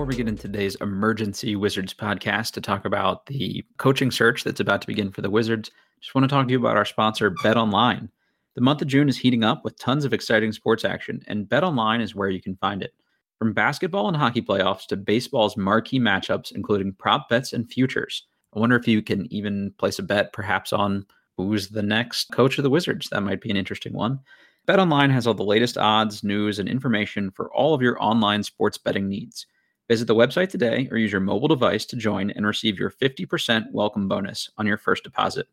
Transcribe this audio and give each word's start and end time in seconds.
Before 0.00 0.08
we 0.08 0.16
get 0.16 0.28
into 0.28 0.40
today's 0.44 0.76
emergency 0.76 1.56
Wizards 1.56 1.92
podcast 1.92 2.52
to 2.52 2.60
talk 2.62 2.86
about 2.86 3.26
the 3.26 3.62
coaching 3.76 4.10
search 4.10 4.44
that's 4.44 4.58
about 4.58 4.80
to 4.80 4.86
begin 4.86 5.12
for 5.12 5.20
the 5.20 5.28
Wizards, 5.28 5.70
just 6.00 6.14
want 6.14 6.24
to 6.24 6.28
talk 6.34 6.46
to 6.46 6.52
you 6.52 6.58
about 6.58 6.78
our 6.78 6.86
sponsor, 6.86 7.34
Bet 7.42 7.58
Online. 7.58 8.08
The 8.54 8.62
month 8.62 8.80
of 8.80 8.88
June 8.88 9.10
is 9.10 9.18
heating 9.18 9.44
up 9.44 9.62
with 9.62 9.78
tons 9.78 10.06
of 10.06 10.14
exciting 10.14 10.52
sports 10.52 10.86
action, 10.86 11.20
and 11.26 11.46
Bet 11.46 11.64
Online 11.64 12.00
is 12.00 12.14
where 12.14 12.30
you 12.30 12.40
can 12.40 12.56
find 12.56 12.82
it. 12.82 12.94
From 13.38 13.52
basketball 13.52 14.08
and 14.08 14.16
hockey 14.16 14.40
playoffs 14.40 14.86
to 14.86 14.96
baseball's 14.96 15.58
marquee 15.58 16.00
matchups, 16.00 16.50
including 16.52 16.94
prop 16.94 17.28
bets 17.28 17.52
and 17.52 17.70
futures. 17.70 18.26
I 18.56 18.58
wonder 18.58 18.76
if 18.76 18.88
you 18.88 19.02
can 19.02 19.30
even 19.30 19.74
place 19.76 19.98
a 19.98 20.02
bet 20.02 20.32
perhaps 20.32 20.72
on 20.72 21.04
who's 21.36 21.68
the 21.68 21.82
next 21.82 22.32
coach 22.32 22.56
of 22.56 22.64
the 22.64 22.70
Wizards. 22.70 23.10
That 23.10 23.20
might 23.20 23.42
be 23.42 23.50
an 23.50 23.58
interesting 23.58 23.92
one. 23.92 24.20
BetOnline 24.66 25.10
has 25.10 25.26
all 25.26 25.34
the 25.34 25.44
latest 25.44 25.76
odds, 25.76 26.24
news, 26.24 26.58
and 26.58 26.70
information 26.70 27.30
for 27.30 27.52
all 27.52 27.74
of 27.74 27.82
your 27.82 28.02
online 28.02 28.42
sports 28.42 28.78
betting 28.78 29.06
needs. 29.06 29.44
Visit 29.90 30.06
the 30.06 30.14
website 30.14 30.50
today 30.50 30.86
or 30.92 30.98
use 30.98 31.10
your 31.10 31.20
mobile 31.20 31.48
device 31.48 31.84
to 31.86 31.96
join 31.96 32.30
and 32.30 32.46
receive 32.46 32.78
your 32.78 32.92
50% 32.92 33.72
welcome 33.72 34.06
bonus 34.06 34.48
on 34.56 34.64
your 34.64 34.78
first 34.78 35.02
deposit. 35.02 35.48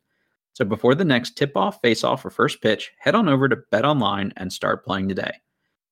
So 0.53 0.63
before 0.63 0.93
the 0.93 1.03
next 1.03 1.35
tip-off, 1.35 1.81
face-off, 1.81 2.23
or 2.23 2.29
first 2.29 2.61
pitch, 2.61 2.91
head 2.99 3.15
on 3.15 3.27
over 3.27 3.49
to 3.49 3.57
Bet 3.71 3.83
Online 3.83 4.31
and 4.37 4.53
start 4.53 4.85
playing 4.85 5.09
today. 5.09 5.31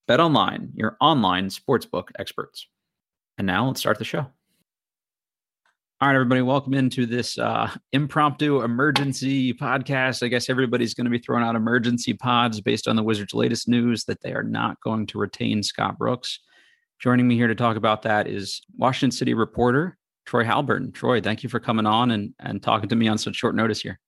Bet 0.08 0.20
Online, 0.20 0.70
your 0.76 0.96
online 1.02 1.50
sportsbook 1.50 2.10
experts. 2.20 2.68
And 3.40 3.48
now 3.48 3.66
let's 3.66 3.80
start 3.80 3.98
the 3.98 4.06
show. 4.06 4.28
All 6.00 6.08
right, 6.08 6.14
everybody, 6.14 6.44
welcome 6.44 6.76
into 6.76 7.08
this 7.08 7.40
uh, 7.40 7.72
impromptu 7.94 8.62
emergency 8.62 9.56
podcast. 9.56 10.22
I 10.22 10.28
guess 10.28 10.52
everybody's 10.52 10.94
going 10.94 11.06
to 11.06 11.12
be 11.12 11.18
throwing 11.18 11.44
out 11.44 11.56
emergency 11.56 12.14
pods 12.14 12.62
based 12.62 12.88
on 12.88 12.96
the 12.96 13.02
Wizards' 13.02 13.34
latest 13.34 13.68
news 13.68 14.04
that 14.04 14.22
they 14.22 14.34
are 14.34 14.44
not 14.44 14.80
going 14.82 15.08
to 15.08 15.18
retain 15.18 15.64
Scott 15.64 15.98
Brooks. 15.98 16.40
Joining 17.00 17.28
me 17.28 17.36
here 17.36 17.48
to 17.48 17.56
talk 17.56 17.78
about 17.78 18.02
that 18.04 18.28
is 18.28 18.62
Washington 18.78 19.12
City 19.12 19.34
reporter 19.34 19.98
Troy 20.26 20.44
Haliburton. 20.44 20.94
Troy, 20.94 21.22
thank 21.22 21.44
you 21.44 21.50
for 21.50 21.60
coming 21.60 21.86
on 21.86 22.12
and, 22.12 22.34
and 22.40 22.62
talking 22.62 22.90
to 22.90 22.96
me 22.96 23.08
on 23.08 23.18
such 23.18 23.36
short 23.36 23.56
notice 23.56 23.82
here. 23.82 24.00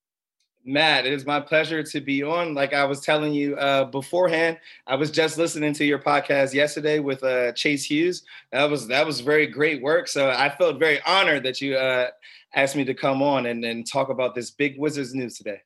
Matt, 0.66 1.06
it 1.06 1.14
is 1.14 1.26
my 1.26 1.40
pleasure 1.40 1.82
to 1.82 2.02
be 2.02 2.24
on. 2.24 2.54
Like 2.54 2.74
I 2.74 2.84
was 2.84 3.00
telling 3.00 3.34
you 3.34 3.56
uh, 3.56 3.86
beforehand, 3.86 4.58
I 4.86 4.96
was 4.96 5.12
just 5.12 5.38
listening 5.38 5.74
to 5.74 5.86
your 5.86 6.00
podcast 6.00 6.54
yesterday 6.54 7.00
with 7.00 7.24
uh, 7.24 7.54
Chase 7.54 7.86
Hughes. 7.86 8.24
That 8.52 8.70
was 8.70 8.86
that 8.88 9.06
was 9.06 9.22
very 9.22 9.48
great 9.48 9.82
work. 9.82 10.10
So 10.10 10.30
I 10.30 10.50
felt 10.50 10.78
very 10.78 11.00
honored 11.04 11.44
that 11.44 11.62
you 11.62 11.78
uh, 11.78 12.10
asked 12.54 12.76
me 12.76 12.84
to 12.84 12.94
come 12.94 13.22
on 13.22 13.46
and, 13.46 13.64
and 13.64 13.90
talk 13.90 14.10
about 14.10 14.36
this 14.36 14.52
big 14.52 14.78
Wizards 14.78 15.14
news 15.14 15.38
today. 15.38 15.62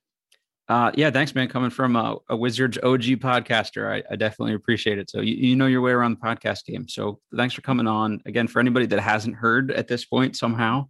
Uh, 0.72 0.90
yeah, 0.94 1.10
thanks, 1.10 1.34
man. 1.34 1.48
Coming 1.48 1.68
from 1.68 1.96
a, 1.96 2.16
a 2.30 2.36
Wizards 2.36 2.78
OG 2.82 3.02
podcaster, 3.20 3.92
I, 3.92 4.02
I, 4.10 4.16
definitely 4.16 4.54
appreciate 4.54 4.98
it. 4.98 5.10
So 5.10 5.20
you, 5.20 5.34
you 5.34 5.54
know 5.54 5.66
your 5.66 5.82
way 5.82 5.92
around 5.92 6.12
the 6.12 6.26
podcast 6.26 6.64
game. 6.64 6.88
So 6.88 7.20
thanks 7.36 7.54
for 7.54 7.60
coming 7.60 7.86
on 7.86 8.22
again. 8.24 8.48
For 8.48 8.58
anybody 8.58 8.86
that 8.86 8.98
hasn't 8.98 9.36
heard 9.36 9.70
at 9.70 9.86
this 9.86 10.06
point, 10.06 10.34
somehow 10.34 10.88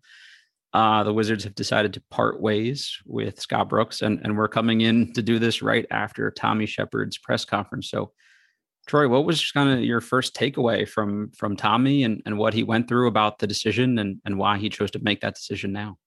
uh, 0.73 1.03
the 1.03 1.13
Wizards 1.13 1.43
have 1.43 1.57
decided 1.57 1.95
to 1.95 2.03
part 2.13 2.41
ways 2.41 2.97
with 3.07 3.41
Scott 3.41 3.69
Brooks, 3.69 4.03
and 4.03 4.21
and 4.23 4.39
we're 4.39 4.47
coming 4.47 4.83
in 4.83 5.13
to 5.15 5.23
do 5.23 5.41
this 5.41 5.63
right 5.63 5.85
after 5.91 6.31
Tommy 6.31 6.67
Sheppard's 6.67 7.19
press 7.19 7.45
conference. 7.45 7.91
So, 7.91 8.13
Troy, 8.87 9.09
what 9.09 9.25
was 9.25 9.51
kind 9.51 9.69
of 9.69 9.81
your 9.81 10.01
first 10.01 10.37
takeaway 10.37 10.89
from 10.89 11.33
from 11.37 11.57
Tommy 11.57 12.05
and 12.05 12.23
and 12.25 12.39
what 12.39 12.55
he 12.55 12.63
went 12.63 12.87
through 12.87 13.09
about 13.09 13.41
the 13.41 13.49
decision 13.49 13.99
and 13.99 14.21
and 14.25 14.39
why 14.39 14.59
he 14.59 14.69
chose 14.69 14.93
to 14.93 15.01
make 15.01 15.23
that 15.23 15.35
decision 15.35 15.73
now? 15.73 15.99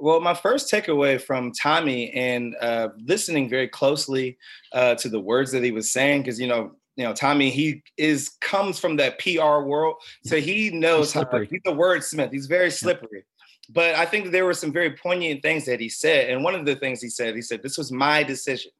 Well, 0.00 0.20
my 0.20 0.34
first 0.34 0.72
takeaway 0.72 1.20
from 1.20 1.52
Tommy 1.52 2.10
and 2.12 2.56
uh, 2.60 2.88
listening 3.04 3.48
very 3.48 3.68
closely 3.68 4.38
uh, 4.72 4.94
to 4.96 5.08
the 5.08 5.20
words 5.20 5.52
that 5.52 5.62
he 5.62 5.72
was 5.72 5.92
saying, 5.92 6.22
because 6.22 6.40
you 6.40 6.46
know, 6.46 6.72
you 6.96 7.04
know, 7.04 7.12
Tommy, 7.12 7.50
he 7.50 7.82
is 7.96 8.30
comes 8.40 8.78
from 8.78 8.96
that 8.96 9.18
PR 9.18 9.64
world, 9.64 9.96
so 10.24 10.36
he 10.36 10.70
knows 10.70 11.12
he's 11.12 11.22
how. 11.22 11.38
He's 11.38 11.60
a 11.66 11.72
wordsmith. 11.72 12.32
He's 12.32 12.46
very 12.46 12.70
slippery. 12.70 13.24
But 13.68 13.94
I 13.94 14.04
think 14.04 14.32
there 14.32 14.44
were 14.44 14.54
some 14.54 14.72
very 14.72 14.96
poignant 14.96 15.42
things 15.42 15.64
that 15.66 15.80
he 15.80 15.88
said, 15.88 16.30
and 16.30 16.42
one 16.42 16.54
of 16.54 16.66
the 16.66 16.76
things 16.76 17.00
he 17.00 17.08
said, 17.08 17.34
he 17.36 17.42
said, 17.42 17.62
"This 17.62 17.78
was 17.78 17.92
my 17.92 18.22
decision." 18.22 18.72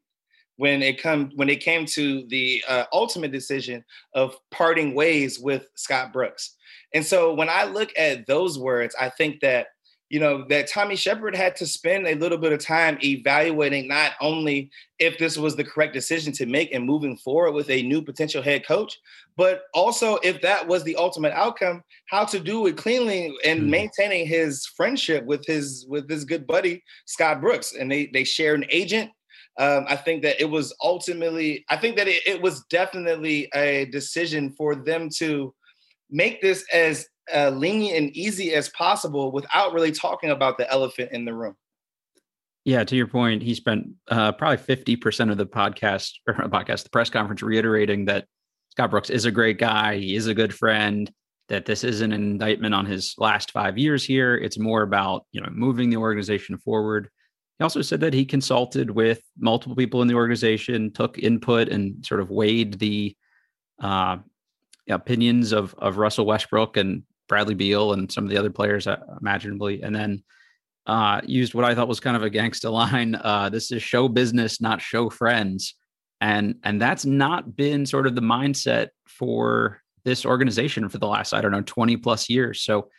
When 0.56 0.82
it 0.82 1.00
come 1.00 1.30
when 1.36 1.48
it 1.48 1.60
came 1.60 1.86
to 1.86 2.26
the 2.26 2.62
uh, 2.68 2.84
ultimate 2.92 3.32
decision 3.32 3.82
of 4.14 4.36
parting 4.50 4.94
ways 4.94 5.38
with 5.38 5.66
Scott 5.74 6.12
Brooks, 6.12 6.56
and 6.92 7.04
so 7.04 7.32
when 7.32 7.48
I 7.48 7.64
look 7.64 7.90
at 7.96 8.26
those 8.26 8.58
words, 8.58 8.94
I 9.00 9.08
think 9.08 9.40
that 9.40 9.68
you 10.10 10.18
know, 10.18 10.44
that 10.48 10.66
Tommy 10.66 10.96
Sheppard 10.96 11.36
had 11.36 11.54
to 11.56 11.66
spend 11.66 12.06
a 12.06 12.16
little 12.16 12.36
bit 12.36 12.52
of 12.52 12.58
time 12.58 12.98
evaluating 13.02 13.86
not 13.86 14.12
only 14.20 14.68
if 14.98 15.16
this 15.18 15.38
was 15.38 15.54
the 15.54 15.62
correct 15.62 15.94
decision 15.94 16.32
to 16.32 16.46
make 16.46 16.74
and 16.74 16.84
moving 16.84 17.16
forward 17.16 17.52
with 17.52 17.70
a 17.70 17.82
new 17.82 18.02
potential 18.02 18.42
head 18.42 18.66
coach, 18.66 18.98
but 19.36 19.62
also 19.72 20.16
if 20.16 20.42
that 20.42 20.66
was 20.66 20.82
the 20.82 20.96
ultimate 20.96 21.32
outcome, 21.32 21.82
how 22.06 22.24
to 22.24 22.40
do 22.40 22.66
it 22.66 22.76
cleanly 22.76 23.32
and 23.44 23.62
mm 23.62 23.70
maintaining 23.70 24.26
his 24.26 24.66
friendship 24.66 25.24
with 25.26 25.46
his 25.46 25.86
with 25.88 26.10
his 26.10 26.24
good 26.24 26.44
buddy 26.44 26.82
Scott 27.06 27.40
Brooks. 27.40 27.72
And 27.72 27.90
they 27.90 28.10
they 28.12 28.24
share 28.24 28.56
an 28.56 28.64
agent. 28.68 29.12
Um, 29.58 29.84
I 29.88 29.94
think 29.94 30.22
that 30.22 30.40
it 30.40 30.50
was 30.50 30.74
ultimately, 30.82 31.64
I 31.68 31.76
think 31.76 31.96
that 31.96 32.08
it, 32.08 32.26
it 32.26 32.42
was 32.42 32.64
definitely 32.64 33.48
a 33.54 33.84
decision 33.86 34.50
for 34.50 34.74
them 34.74 35.08
to 35.18 35.54
make 36.10 36.40
this 36.40 36.64
as 36.72 37.06
uh, 37.34 37.50
lenient 37.50 37.96
and 37.96 38.16
easy 38.16 38.54
as 38.54 38.68
possible 38.70 39.32
without 39.32 39.72
really 39.72 39.92
talking 39.92 40.30
about 40.30 40.58
the 40.58 40.70
elephant 40.70 41.10
in 41.12 41.24
the 41.24 41.34
room. 41.34 41.56
Yeah, 42.64 42.84
to 42.84 42.94
your 42.94 43.06
point, 43.06 43.42
he 43.42 43.54
spent 43.54 43.88
uh, 44.08 44.32
probably 44.32 44.58
fifty 44.58 44.94
percent 44.94 45.30
of 45.30 45.38
the 45.38 45.46
podcast 45.46 46.12
or 46.26 46.34
podcast, 46.34 46.84
the 46.84 46.90
press 46.90 47.08
conference, 47.08 47.42
reiterating 47.42 48.04
that 48.04 48.26
Scott 48.70 48.90
Brooks 48.90 49.10
is 49.10 49.24
a 49.24 49.30
great 49.30 49.58
guy. 49.58 49.96
He 49.96 50.14
is 50.14 50.26
a 50.26 50.34
good 50.34 50.54
friend. 50.54 51.10
That 51.48 51.66
this 51.66 51.82
isn't 51.82 52.12
an 52.12 52.22
indictment 52.22 52.74
on 52.74 52.86
his 52.86 53.14
last 53.18 53.50
five 53.50 53.76
years 53.76 54.04
here. 54.04 54.36
It's 54.36 54.58
more 54.58 54.82
about 54.82 55.26
you 55.32 55.40
know 55.40 55.48
moving 55.50 55.90
the 55.90 55.96
organization 55.96 56.58
forward. 56.58 57.08
He 57.58 57.62
also 57.62 57.82
said 57.82 58.00
that 58.00 58.14
he 58.14 58.24
consulted 58.24 58.90
with 58.90 59.22
multiple 59.38 59.76
people 59.76 60.00
in 60.02 60.08
the 60.08 60.14
organization, 60.14 60.92
took 60.92 61.18
input, 61.18 61.68
and 61.68 62.04
sort 62.06 62.20
of 62.20 62.30
weighed 62.30 62.78
the 62.78 63.16
uh, 63.82 64.18
opinions 64.88 65.52
of 65.52 65.74
of 65.78 65.96
Russell 65.96 66.26
Westbrook 66.26 66.76
and 66.76 67.02
Bradley 67.30 67.54
Beal 67.54 67.94
and 67.94 68.12
some 68.12 68.24
of 68.24 68.30
the 68.30 68.36
other 68.36 68.50
players, 68.50 68.86
uh, 68.86 68.98
imaginably, 69.20 69.82
and 69.82 69.94
then 69.94 70.22
uh, 70.86 71.20
used 71.24 71.54
what 71.54 71.64
I 71.64 71.74
thought 71.74 71.88
was 71.88 72.00
kind 72.00 72.16
of 72.16 72.22
a 72.22 72.28
gangsta 72.28 72.70
line. 72.72 73.14
Uh, 73.14 73.48
this 73.48 73.72
is 73.72 73.82
show 73.82 74.08
business, 74.08 74.60
not 74.60 74.82
show 74.82 75.08
friends, 75.08 75.76
and 76.20 76.56
and 76.64 76.82
that's 76.82 77.06
not 77.06 77.56
been 77.56 77.86
sort 77.86 78.06
of 78.06 78.14
the 78.14 78.20
mindset 78.20 78.88
for 79.06 79.80
this 80.04 80.26
organization 80.26 80.88
for 80.88 80.98
the 80.98 81.06
last 81.06 81.32
I 81.32 81.40
don't 81.40 81.52
know 81.52 81.62
twenty 81.62 81.96
plus 81.96 82.28
years. 82.28 82.62
So 82.62 82.90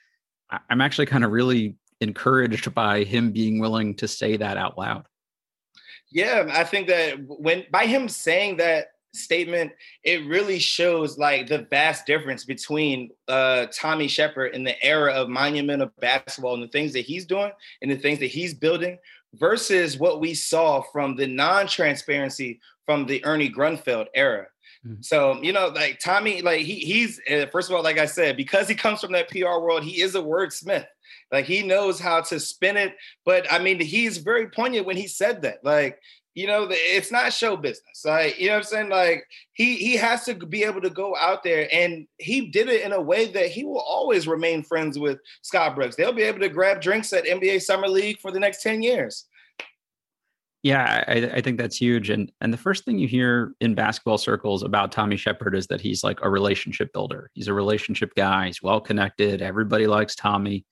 I'm 0.70 0.82
actually 0.82 1.06
kind 1.06 1.24
of 1.24 1.32
really 1.32 1.76
encouraged 2.00 2.74
by 2.74 3.04
him 3.04 3.32
being 3.32 3.60
willing 3.60 3.96
to 3.96 4.08
say 4.08 4.38
that 4.38 4.58
out 4.58 4.78
loud. 4.78 5.06
Yeah, 6.10 6.50
I 6.52 6.64
think 6.64 6.88
that 6.88 7.20
when 7.28 7.66
by 7.72 7.86
him 7.86 8.10
saying 8.10 8.58
that 8.58 8.88
statement, 9.14 9.72
it 10.04 10.26
really 10.28 10.60
shows 10.60 11.18
like 11.18 11.48
the 11.48 11.68
vast 11.70 12.06
difference 12.06 12.46
between 12.46 13.10
uh, 13.28 13.68
Tommy 13.74 14.08
Sheppard 14.08 14.56
in 14.56 14.64
the 14.64 14.82
era 14.84 15.14
of 15.14 15.30
monumental 15.30 15.92
basketball 16.00 16.54
and 16.54 16.64
the 16.64 16.68
things 16.68 16.94
that 16.94 17.02
he's 17.02 17.26
doing 17.26 17.52
and 17.82 17.92
the 17.92 17.98
things 17.98 18.20
that 18.20 18.28
he's 18.28 18.54
building 18.54 18.98
versus 19.36 19.98
what 19.98 20.20
we 20.20 20.34
saw 20.34 20.82
from 20.82 21.16
the 21.16 21.28
non-transparency 21.28 22.60
from 22.86 23.06
the 23.06 23.24
Ernie 23.26 23.50
Grunfeld 23.50 24.08
era. 24.14 24.48
Mm-hmm. 24.86 25.02
So 25.02 25.42
you 25.42 25.54
know, 25.54 25.68
like 25.68 26.00
Tommy, 26.00 26.42
like 26.42 26.62
he 26.62 26.76
he's 26.80 27.22
uh, 27.30 27.46
first 27.52 27.70
of 27.70 27.76
all, 27.76 27.84
like 27.84 28.00
I 28.00 28.08
said, 28.08 28.36
because 28.36 28.68
he 28.68 28.76
comes 28.76 29.02
from 29.02 29.12
that 29.12 29.30
PR 29.30 29.60
world, 29.60 29.84
he 29.84 30.02
is 30.02 30.16
a 30.16 30.22
wordsmith. 30.22 30.88
Like 31.32 31.46
he 31.46 31.64
knows 31.64 32.00
how 32.00 32.22
to 32.22 32.40
spin 32.40 32.78
it. 32.78 32.96
But 33.26 33.52
I 33.52 33.60
mean, 33.60 33.80
he's 33.80 34.18
very 34.18 34.50
poignant 34.50 34.86
when 34.86 34.98
he 34.98 35.08
said 35.08 35.44
that. 35.44 35.64
Like 35.64 36.00
you 36.34 36.48
know, 36.48 36.68
it's 36.70 37.12
not 37.12 37.34
show 37.34 37.58
business. 37.58 38.04
Like, 38.06 38.40
you 38.40 38.48
know 38.48 38.54
what 38.54 38.58
I'm 38.60 38.64
saying? 38.64 38.90
Like 38.90 39.28
he 39.54 39.76
he 39.76 39.98
has 39.98 40.24
to 40.26 40.36
be 40.36 40.64
able 40.64 40.82
to 40.82 40.90
go 40.90 41.16
out 41.16 41.44
there 41.44 41.68
and 41.74 42.08
he 42.18 42.50
did 42.50 42.70
it 42.70 42.82
in 42.82 42.94
a 42.94 43.02
way 43.02 43.32
that 43.32 43.48
he 43.48 43.66
will 43.66 43.82
always 43.82 44.28
remain 44.28 44.64
friends 44.64 44.98
with 44.98 45.20
Scott 45.42 45.76
Brooks. 45.76 45.96
They'll 45.96 46.14
be 46.14 46.24
able 46.24 46.40
to 46.40 46.50
grab 46.50 46.82
drinks 46.82 47.12
at 47.12 47.26
NBA 47.26 47.62
Summer 47.62 47.90
League 47.90 48.20
for 48.20 48.32
the 48.32 48.40
next 48.40 48.64
10 48.64 48.82
years. 48.82 49.26
Yeah, 50.64 51.04
I, 51.08 51.38
I 51.38 51.42
think 51.42 51.58
that's 51.58 51.76
huge. 51.76 52.12
And 52.12 52.32
and 52.40 52.54
the 52.54 52.58
first 52.58 52.86
thing 52.86 53.00
you 53.00 53.08
hear 53.08 53.54
in 53.62 53.74
basketball 53.74 54.20
circles 54.20 54.62
about 54.62 54.92
Tommy 54.92 55.18
Sheppard 55.18 55.56
is 55.56 55.66
that 55.68 55.82
he's 55.82 56.04
like 56.04 56.20
a 56.22 56.30
relationship 56.30 56.94
builder. 56.94 57.32
He's 57.34 57.48
a 57.48 57.54
relationship 57.54 58.14
guy. 58.16 58.46
He's 58.48 58.62
well 58.62 58.80
connected. 58.80 59.42
Everybody 59.42 59.88
likes 59.88 60.16
Tommy. 60.16 60.66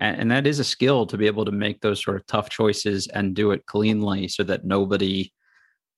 And, 0.00 0.20
and 0.20 0.30
that 0.30 0.46
is 0.46 0.58
a 0.58 0.64
skill 0.64 1.06
to 1.06 1.16
be 1.16 1.26
able 1.26 1.44
to 1.44 1.52
make 1.52 1.80
those 1.80 2.02
sort 2.02 2.16
of 2.16 2.26
tough 2.26 2.50
choices 2.50 3.06
and 3.08 3.34
do 3.34 3.50
it 3.50 3.66
cleanly 3.66 4.28
so 4.28 4.42
that 4.44 4.64
nobody 4.64 5.32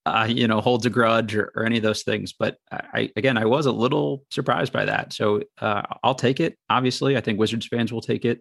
uh, 0.07 0.25
you 0.29 0.47
know, 0.47 0.61
holds 0.61 0.87
a 0.87 0.91
grudge 0.91 1.35
or, 1.35 1.53
or, 1.57 1.65
any 1.65 1.79
of 1.79 1.83
those 1.83 2.05
things. 2.05 2.33
But 2.33 2.59
I, 2.71 3.11
again, 3.17 3.37
I 3.37 3.45
was 3.45 3.67
a 3.67 3.73
little 3.73 4.23
surprised 4.31 4.73
by 4.73 4.85
that. 4.85 5.13
So 5.13 5.43
uh, 5.61 5.83
I'll 6.05 6.15
take 6.15 6.39
it. 6.39 6.57
Obviously, 6.71 7.17
I 7.17 7.21
think 7.21 7.41
Wizards 7.41 7.67
fans 7.67 7.93
will 7.93 8.01
take 8.01 8.25
it. 8.25 8.41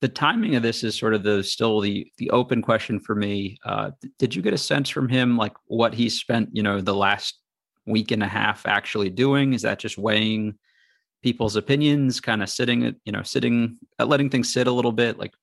The 0.00 0.08
timing 0.08 0.54
of 0.54 0.62
this 0.62 0.84
is 0.84 0.96
sort 0.96 1.14
of 1.14 1.24
the 1.24 1.42
still 1.42 1.80
the 1.80 2.06
the 2.18 2.30
open 2.30 2.62
question 2.62 3.00
for 3.00 3.16
me. 3.16 3.58
Uh, 3.64 3.90
did 4.18 4.36
you 4.36 4.42
get 4.42 4.54
a 4.54 4.58
sense 4.58 4.88
from 4.88 5.08
him 5.08 5.36
like 5.36 5.54
what 5.66 5.92
he 5.92 6.08
spent, 6.08 6.50
you 6.52 6.62
know, 6.62 6.80
the 6.80 6.94
last 6.94 7.40
week 7.86 8.12
and 8.12 8.22
a 8.22 8.28
half 8.28 8.64
actually 8.66 9.10
doing? 9.10 9.54
Is 9.54 9.62
that 9.62 9.80
just 9.80 9.98
weighing 9.98 10.56
people's 11.22 11.56
opinions, 11.56 12.20
kind 12.20 12.42
of 12.42 12.48
sitting, 12.48 12.94
you 13.04 13.12
know, 13.12 13.22
sitting, 13.22 13.78
uh, 13.98 14.06
letting 14.06 14.30
things 14.30 14.52
sit 14.52 14.66
a 14.66 14.72
little 14.72 14.92
bit? 14.92 15.18
Like, 15.18 15.34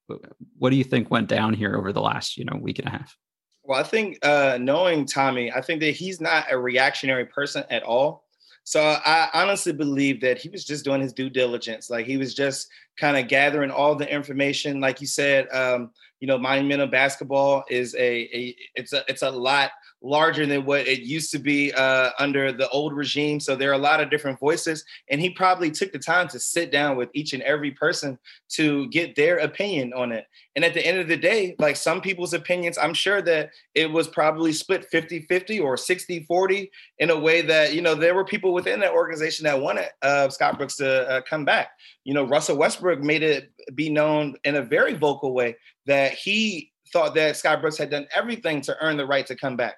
what 0.57 0.69
do 0.69 0.75
you 0.75 0.83
think 0.83 1.11
went 1.11 1.27
down 1.27 1.53
here 1.53 1.75
over 1.75 1.91
the 1.91 2.01
last, 2.01 2.37
you 2.37 2.45
know, 2.45 2.57
week 2.57 2.79
and 2.79 2.87
a 2.87 2.91
half? 2.91 3.17
Well, 3.63 3.79
I 3.79 3.83
think 3.83 4.19
uh, 4.23 4.57
knowing 4.59 5.05
Tommy, 5.05 5.51
I 5.51 5.61
think 5.61 5.79
that 5.81 5.91
he's 5.91 6.19
not 6.19 6.45
a 6.51 6.57
reactionary 6.57 7.25
person 7.25 7.63
at 7.69 7.83
all. 7.83 8.25
So 8.65 8.81
I 8.81 9.29
honestly 9.33 9.73
believe 9.73 10.21
that 10.21 10.37
he 10.37 10.47
was 10.47 10.63
just 10.63 10.85
doing 10.85 11.01
his 11.01 11.11
due 11.11 11.29
diligence. 11.29 11.89
Like 11.89 12.05
he 12.05 12.15
was 12.15 12.33
just 12.33 12.69
kind 12.97 13.17
of 13.17 13.27
gathering 13.27 13.71
all 13.71 13.95
the 13.95 14.09
information. 14.09 14.79
Like 14.79 15.01
you 15.01 15.07
said, 15.07 15.47
um, 15.51 15.91
you 16.21 16.27
know, 16.27 16.37
monumental 16.37 16.87
basketball 16.87 17.65
is 17.69 17.93
a, 17.95 18.21
a 18.33 18.55
it's 18.75 18.93
a 18.93 19.03
it's 19.09 19.21
a 19.21 19.29
lot 19.29 19.71
larger 20.03 20.45
than 20.45 20.65
what 20.65 20.85
it 20.85 20.99
used 20.99 21.31
to 21.31 21.39
be 21.39 21.71
uh, 21.73 22.09
under 22.19 22.51
the 22.51 22.69
old 22.69 22.93
regime. 22.93 23.39
So 23.39 23.55
there 23.55 23.71
are 23.71 23.73
a 23.73 23.77
lot 23.77 24.01
of 24.01 24.09
different 24.09 24.37
voices, 24.37 24.83
and 25.09 25.21
he 25.21 25.29
probably 25.29 25.71
took 25.71 25.93
the 25.93 25.99
time 25.99 26.27
to 26.29 26.39
sit 26.39 26.71
down 26.71 26.97
with 26.97 27.09
each 27.13 27.33
and 27.33 27.41
every 27.43 27.71
person 27.71 28.19
to 28.49 28.87
get 28.89 29.15
their 29.15 29.37
opinion 29.37 29.93
on 29.93 30.11
it. 30.11 30.25
And 30.55 30.65
at 30.65 30.73
the 30.73 30.85
end 30.85 30.99
of 30.99 31.07
the 31.07 31.17
day, 31.17 31.55
like 31.57 31.77
some 31.77 32.01
people's 32.01 32.33
opinions, 32.33 32.77
I'm 32.77 32.93
sure 32.93 33.21
that 33.21 33.51
it 33.73 33.89
was 33.91 34.07
probably 34.07 34.51
split 34.51 34.85
50 34.85 35.21
50 35.21 35.59
or 35.59 35.77
60 35.77 36.25
40 36.25 36.69
in 36.99 37.09
a 37.09 37.17
way 37.17 37.41
that, 37.41 37.73
you 37.73 37.81
know, 37.81 37.95
there 37.95 38.13
were 38.13 38.25
people 38.25 38.53
within 38.53 38.81
that 38.81 38.91
organization 38.91 39.45
that 39.45 39.59
wanted 39.59 39.87
uh, 40.01 40.29
Scott 40.29 40.57
Brooks 40.57 40.75
to 40.77 41.09
uh, 41.09 41.21
come 41.21 41.45
back. 41.45 41.69
You 42.03 42.13
know, 42.13 42.25
Russell 42.25 42.57
Westbrook 42.57 42.99
made 42.99 43.23
it 43.23 43.51
be 43.73 43.89
known 43.89 44.35
in 44.43 44.55
a 44.55 44.61
very 44.61 44.93
vocal 44.93 45.33
way 45.33 45.55
that 45.85 46.13
he 46.13 46.71
thought 46.91 47.15
that 47.15 47.37
Scott 47.37 47.61
Brooks 47.61 47.77
had 47.77 47.89
done 47.89 48.07
everything 48.13 48.61
to 48.61 48.77
earn 48.81 48.97
the 48.97 49.05
right 49.05 49.25
to 49.25 49.35
come 49.35 49.57
back. 49.57 49.75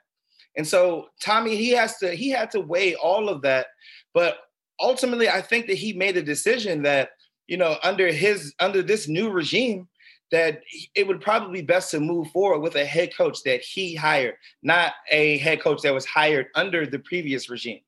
And 0.58 0.68
so 0.68 1.08
Tommy, 1.22 1.56
he 1.56 1.72
has 1.72 1.98
to 1.98 2.12
he 2.12 2.30
had 2.30 2.52
to 2.52 2.62
weigh 2.62 2.96
all 2.96 3.30
of 3.30 3.42
that, 3.42 3.68
but 4.14 4.38
ultimately, 4.80 5.30
I 5.30 5.42
think 5.42 5.68
that 5.68 5.78
he 5.78 5.94
made 5.94 6.18
a 6.18 6.24
decision 6.24 6.84
that 6.84 7.10
you 7.48 7.58
know 7.58 7.78
under 7.84 8.08
his 8.08 8.54
under 8.60 8.82
this 8.82 9.08
new 9.08 9.30
regime 9.30 9.88
that 10.32 10.62
it 10.96 11.08
would 11.08 11.22
probably 11.22 11.62
be 11.62 11.66
best 11.66 11.92
to 11.92 12.00
move 12.00 12.30
forward 12.32 12.60
with 12.60 12.76
a 12.76 12.86
head 12.86 13.16
coach 13.16 13.44
that 13.44 13.62
he 13.62 13.96
hired, 13.96 14.36
not 14.64 14.94
a 15.12 15.38
head 15.38 15.62
coach 15.62 15.82
that 15.84 15.94
was 15.94 16.06
hired 16.06 16.48
under 16.56 16.86
the 16.86 17.00
previous 17.00 17.50
regime. 17.50 17.80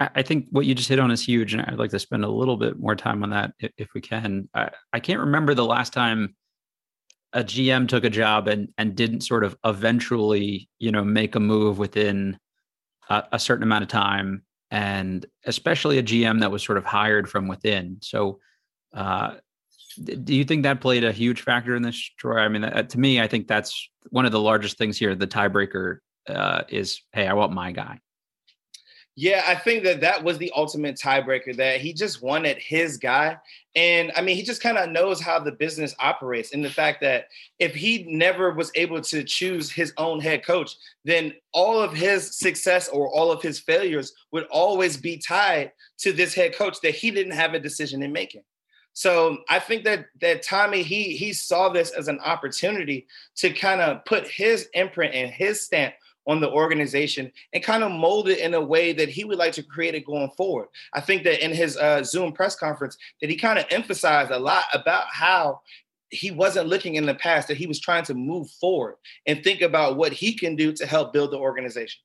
I 0.00 0.22
think 0.22 0.46
what 0.50 0.64
you 0.64 0.76
just 0.76 0.88
hit 0.88 1.00
on 1.00 1.10
is 1.10 1.24
huge, 1.24 1.52
and 1.52 1.62
I'd 1.62 1.78
like 1.78 1.90
to 1.90 1.98
spend 1.98 2.24
a 2.24 2.30
little 2.30 2.56
bit 2.56 2.78
more 2.78 2.94
time 2.94 3.24
on 3.24 3.30
that 3.30 3.52
if 3.76 3.88
we 3.94 4.00
can. 4.00 4.48
I, 4.54 4.70
I 4.92 5.00
can't 5.00 5.18
remember 5.18 5.54
the 5.54 5.64
last 5.64 5.92
time 5.92 6.36
a 7.32 7.44
GM 7.44 7.88
took 7.88 8.04
a 8.04 8.10
job 8.10 8.48
and 8.48 8.68
and 8.78 8.94
didn't 8.94 9.22
sort 9.22 9.44
of 9.44 9.56
eventually, 9.64 10.68
you 10.78 10.90
know, 10.90 11.04
make 11.04 11.34
a 11.34 11.40
move 11.40 11.78
within 11.78 12.38
a, 13.08 13.24
a, 13.32 13.38
certain 13.38 13.62
amount 13.62 13.82
of 13.82 13.88
time, 13.88 14.42
and 14.70 15.26
especially 15.44 15.98
a 15.98 16.02
GM 16.02 16.40
that 16.40 16.50
was 16.50 16.62
sort 16.62 16.78
of 16.78 16.84
hired 16.84 17.28
from 17.28 17.48
within. 17.48 17.98
So, 18.00 18.40
uh, 18.94 19.34
do 20.04 20.34
you 20.34 20.44
think 20.44 20.62
that 20.62 20.80
played 20.80 21.04
a 21.04 21.12
huge 21.12 21.42
factor 21.42 21.74
in 21.74 21.82
this, 21.82 21.96
Troy? 22.18 22.38
I 22.38 22.48
mean, 22.48 22.64
uh, 22.64 22.82
to 22.82 22.98
me, 22.98 23.20
I 23.20 23.26
think 23.26 23.48
that's 23.48 23.90
one 24.10 24.26
of 24.26 24.32
the 24.32 24.40
largest 24.40 24.78
things 24.78 24.96
here. 24.96 25.14
The 25.14 25.26
tiebreaker 25.26 25.98
uh, 26.28 26.62
is, 26.68 27.02
hey, 27.12 27.26
I 27.26 27.32
want 27.34 27.52
my 27.52 27.72
guy. 27.72 27.98
Yeah, 29.20 29.42
I 29.48 29.56
think 29.56 29.82
that 29.82 30.00
that 30.02 30.22
was 30.22 30.38
the 30.38 30.52
ultimate 30.54 30.94
tiebreaker. 30.94 31.56
That 31.56 31.80
he 31.80 31.92
just 31.92 32.22
wanted 32.22 32.56
his 32.58 32.98
guy, 32.98 33.36
and 33.74 34.12
I 34.14 34.20
mean, 34.20 34.36
he 34.36 34.44
just 34.44 34.62
kind 34.62 34.78
of 34.78 34.90
knows 34.90 35.20
how 35.20 35.40
the 35.40 35.50
business 35.50 35.92
operates. 35.98 36.52
And 36.52 36.64
the 36.64 36.70
fact 36.70 37.00
that 37.00 37.26
if 37.58 37.74
he 37.74 38.04
never 38.08 38.54
was 38.54 38.70
able 38.76 39.00
to 39.00 39.24
choose 39.24 39.72
his 39.72 39.92
own 39.96 40.20
head 40.20 40.46
coach, 40.46 40.76
then 41.04 41.34
all 41.52 41.80
of 41.80 41.92
his 41.92 42.36
success 42.36 42.86
or 42.90 43.08
all 43.08 43.32
of 43.32 43.42
his 43.42 43.58
failures 43.58 44.12
would 44.30 44.44
always 44.52 44.96
be 44.96 45.16
tied 45.18 45.72
to 45.98 46.12
this 46.12 46.32
head 46.32 46.54
coach 46.54 46.80
that 46.82 46.94
he 46.94 47.10
didn't 47.10 47.32
have 47.32 47.54
a 47.54 47.58
decision 47.58 48.04
in 48.04 48.12
making. 48.12 48.44
So 48.92 49.38
I 49.48 49.58
think 49.58 49.82
that 49.82 50.06
that 50.20 50.44
Tommy 50.44 50.84
he 50.84 51.16
he 51.16 51.32
saw 51.32 51.70
this 51.70 51.90
as 51.90 52.06
an 52.06 52.20
opportunity 52.20 53.08
to 53.38 53.50
kind 53.50 53.80
of 53.80 54.04
put 54.04 54.28
his 54.28 54.68
imprint 54.74 55.12
and 55.12 55.28
his 55.28 55.62
stamp 55.62 55.94
on 56.28 56.40
the 56.40 56.50
organization 56.50 57.32
and 57.52 57.64
kind 57.64 57.82
of 57.82 57.90
mold 57.90 58.28
it 58.28 58.38
in 58.38 58.54
a 58.54 58.60
way 58.60 58.92
that 58.92 59.08
he 59.08 59.24
would 59.24 59.38
like 59.38 59.54
to 59.54 59.62
create 59.62 59.94
it 59.94 60.06
going 60.06 60.30
forward. 60.36 60.68
I 60.92 61.00
think 61.00 61.24
that 61.24 61.42
in 61.44 61.52
his 61.52 61.76
uh, 61.76 62.04
Zoom 62.04 62.32
press 62.32 62.54
conference 62.54 62.96
that 63.20 63.30
he 63.30 63.36
kind 63.36 63.58
of 63.58 63.64
emphasized 63.70 64.30
a 64.30 64.38
lot 64.38 64.64
about 64.74 65.06
how 65.10 65.62
he 66.10 66.30
wasn't 66.30 66.68
looking 66.68 66.94
in 66.94 67.06
the 67.06 67.14
past 67.14 67.48
that 67.48 67.56
he 67.56 67.66
was 67.66 67.80
trying 67.80 68.04
to 68.04 68.14
move 68.14 68.50
forward 68.50 68.96
and 69.26 69.42
think 69.42 69.62
about 69.62 69.96
what 69.96 70.12
he 70.12 70.34
can 70.34 70.54
do 70.54 70.72
to 70.72 70.86
help 70.86 71.12
build 71.12 71.32
the 71.32 71.38
organization. 71.38 72.00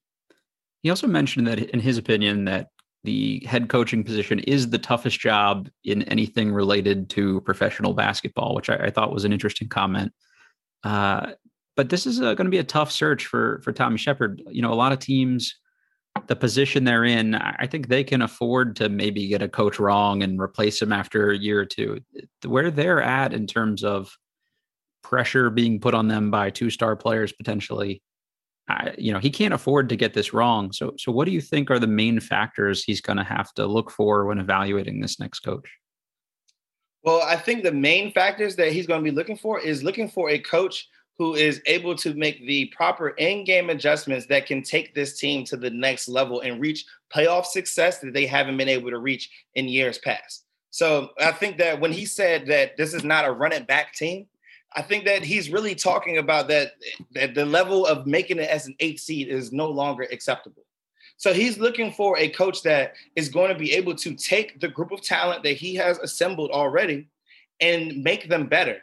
He 0.82 0.90
also 0.90 1.08
mentioned 1.08 1.48
that 1.48 1.60
in 1.60 1.80
his 1.80 1.98
opinion 1.98 2.46
that 2.46 2.70
the 3.04 3.44
head 3.46 3.68
coaching 3.68 4.04
position 4.04 4.40
is 4.40 4.70
the 4.70 4.78
toughest 4.78 5.20
job 5.20 5.70
in 5.84 6.04
anything 6.04 6.54
related 6.54 7.10
to 7.10 7.42
professional 7.42 7.94
basketball, 7.94 8.56
which 8.56 8.70
I, 8.70 8.76
I 8.76 8.90
thought 8.90 9.14
was 9.14 9.26
an 9.26 9.34
interesting 9.34 9.68
comment. 9.68 10.14
Uh, 10.84 11.34
but 11.76 11.90
this 11.90 12.06
is 12.06 12.22
uh, 12.22 12.34
going 12.36 12.46
to 12.46 12.52
be 12.52 12.60
a 12.60 12.64
tough 12.64 12.92
search 12.92 13.26
for 13.26 13.62
for 13.64 13.72
Tommy 13.72 13.98
Sheppard. 13.98 14.42
You 14.50 14.62
know, 14.62 14.74
a 14.74 14.76
lot 14.76 14.92
of 14.92 15.00
teams, 15.00 15.56
the 16.28 16.36
position 16.36 16.84
they're 16.84 17.06
in, 17.06 17.36
I 17.36 17.68
think 17.68 17.88
they 17.88 18.04
can 18.04 18.22
afford 18.22 18.76
to 18.78 18.90
maybe 18.90 19.28
get 19.28 19.42
a 19.42 19.50
coach 19.50 19.80
wrong 19.80 20.24
and 20.24 20.40
replace 20.40 20.82
him 20.82 20.92
after 20.92 21.32
a 21.32 21.38
year 21.38 21.60
or 21.60 21.66
two. 21.66 22.00
Where 22.46 22.72
they're 22.72 23.02
at 23.02 23.34
in 23.34 23.48
terms 23.48 23.84
of 23.84 24.16
pressure 25.02 25.50
being 25.50 25.80
put 25.80 25.94
on 25.94 26.08
them 26.08 26.32
by 26.32 26.50
two 26.50 26.70
star 26.70 26.96
players 26.96 27.32
potentially, 27.34 28.02
I, 28.70 28.94
you 28.98 29.12
know, 29.12 29.20
he 29.20 29.30
can't 29.30 29.54
afford 29.54 29.90
to 29.90 29.96
get 29.96 30.14
this 30.14 30.34
wrong. 30.34 30.72
So, 30.72 30.94
so 30.98 31.12
what 31.12 31.26
do 31.26 31.32
you 31.32 31.42
think 31.42 31.70
are 31.70 31.80
the 31.80 31.88
main 31.88 32.20
factors 32.20 32.84
he's 32.84 33.02
going 33.02 33.18
to 33.18 33.24
have 33.24 33.54
to 33.56 33.66
look 33.68 33.92
for 33.92 34.26
when 34.26 34.40
evaluating 34.40 35.02
this 35.02 35.20
next 35.20 35.42
coach? 35.42 35.70
Well, 37.04 37.22
I 37.22 37.36
think 37.36 37.64
the 37.64 37.74
main 37.74 38.14
factors 38.14 38.56
that 38.56 38.72
he's 38.72 38.88
going 38.88 39.04
to 39.04 39.12
be 39.12 39.16
looking 39.16 39.36
for 39.36 39.60
is 39.60 39.84
looking 39.84 40.08
for 40.08 40.30
a 40.30 40.40
coach 40.40 40.88
who 41.18 41.36
is 41.36 41.62
able 41.66 41.96
to 41.96 42.14
make 42.16 42.46
the 42.48 42.66
proper 42.76 43.10
in-game 43.10 43.70
adjustments 43.70 44.26
that 44.28 44.46
can 44.46 44.64
take 44.64 44.94
this 44.94 45.18
team 45.18 45.44
to 45.46 45.58
the 45.58 45.70
next 45.70 46.08
level 46.08 46.42
and 46.42 46.60
reach 46.60 46.86
playoff 47.14 47.46
success 47.46 48.00
that 48.00 48.14
they 48.14 48.26
haven't 48.26 48.58
been 48.58 48.70
able 48.70 48.90
to 48.90 48.98
reach 48.98 49.30
in 49.56 49.68
years 49.68 50.00
past. 50.00 50.46
So 50.72 51.12
I 51.20 51.32
think 51.32 51.60
that 51.60 51.80
when 51.80 51.92
he 51.92 52.06
said 52.06 52.48
that 52.48 52.78
this 52.78 52.96
is 52.96 53.04
not 53.04 53.26
a 53.26 53.32
run 53.32 53.52
it 53.52 53.68
back 53.68 53.94
team, 53.94 54.26
I 54.76 54.82
think 54.82 55.06
that 55.06 55.24
he's 55.24 55.52
really 55.52 55.76
talking 55.76 56.18
about 56.18 56.48
that 56.48 56.72
that 57.14 57.36
the 57.36 57.46
level 57.46 57.86
of 57.86 58.08
making 58.08 58.40
it 58.40 58.50
as 58.50 58.66
an 58.66 58.76
eight 58.80 59.00
seed 59.00 59.28
is 59.28 59.52
no 59.52 59.70
longer 59.70 60.08
acceptable. 60.12 60.64
So 61.18 61.32
he's 61.32 61.60
looking 61.60 61.92
for 61.92 62.18
a 62.18 62.30
coach 62.30 62.64
that 62.64 62.94
is 63.16 63.30
going 63.30 63.50
to 63.50 63.58
be 63.58 63.74
able 63.74 63.94
to 63.98 64.16
take 64.16 64.60
the 64.60 64.68
group 64.68 64.92
of 64.92 65.04
talent 65.04 65.44
that 65.44 65.58
he 65.58 65.76
has 65.76 66.00
assembled 66.00 66.50
already 66.50 67.08
and 67.62 68.04
make 68.04 68.28
them 68.28 68.48
better. 68.48 68.80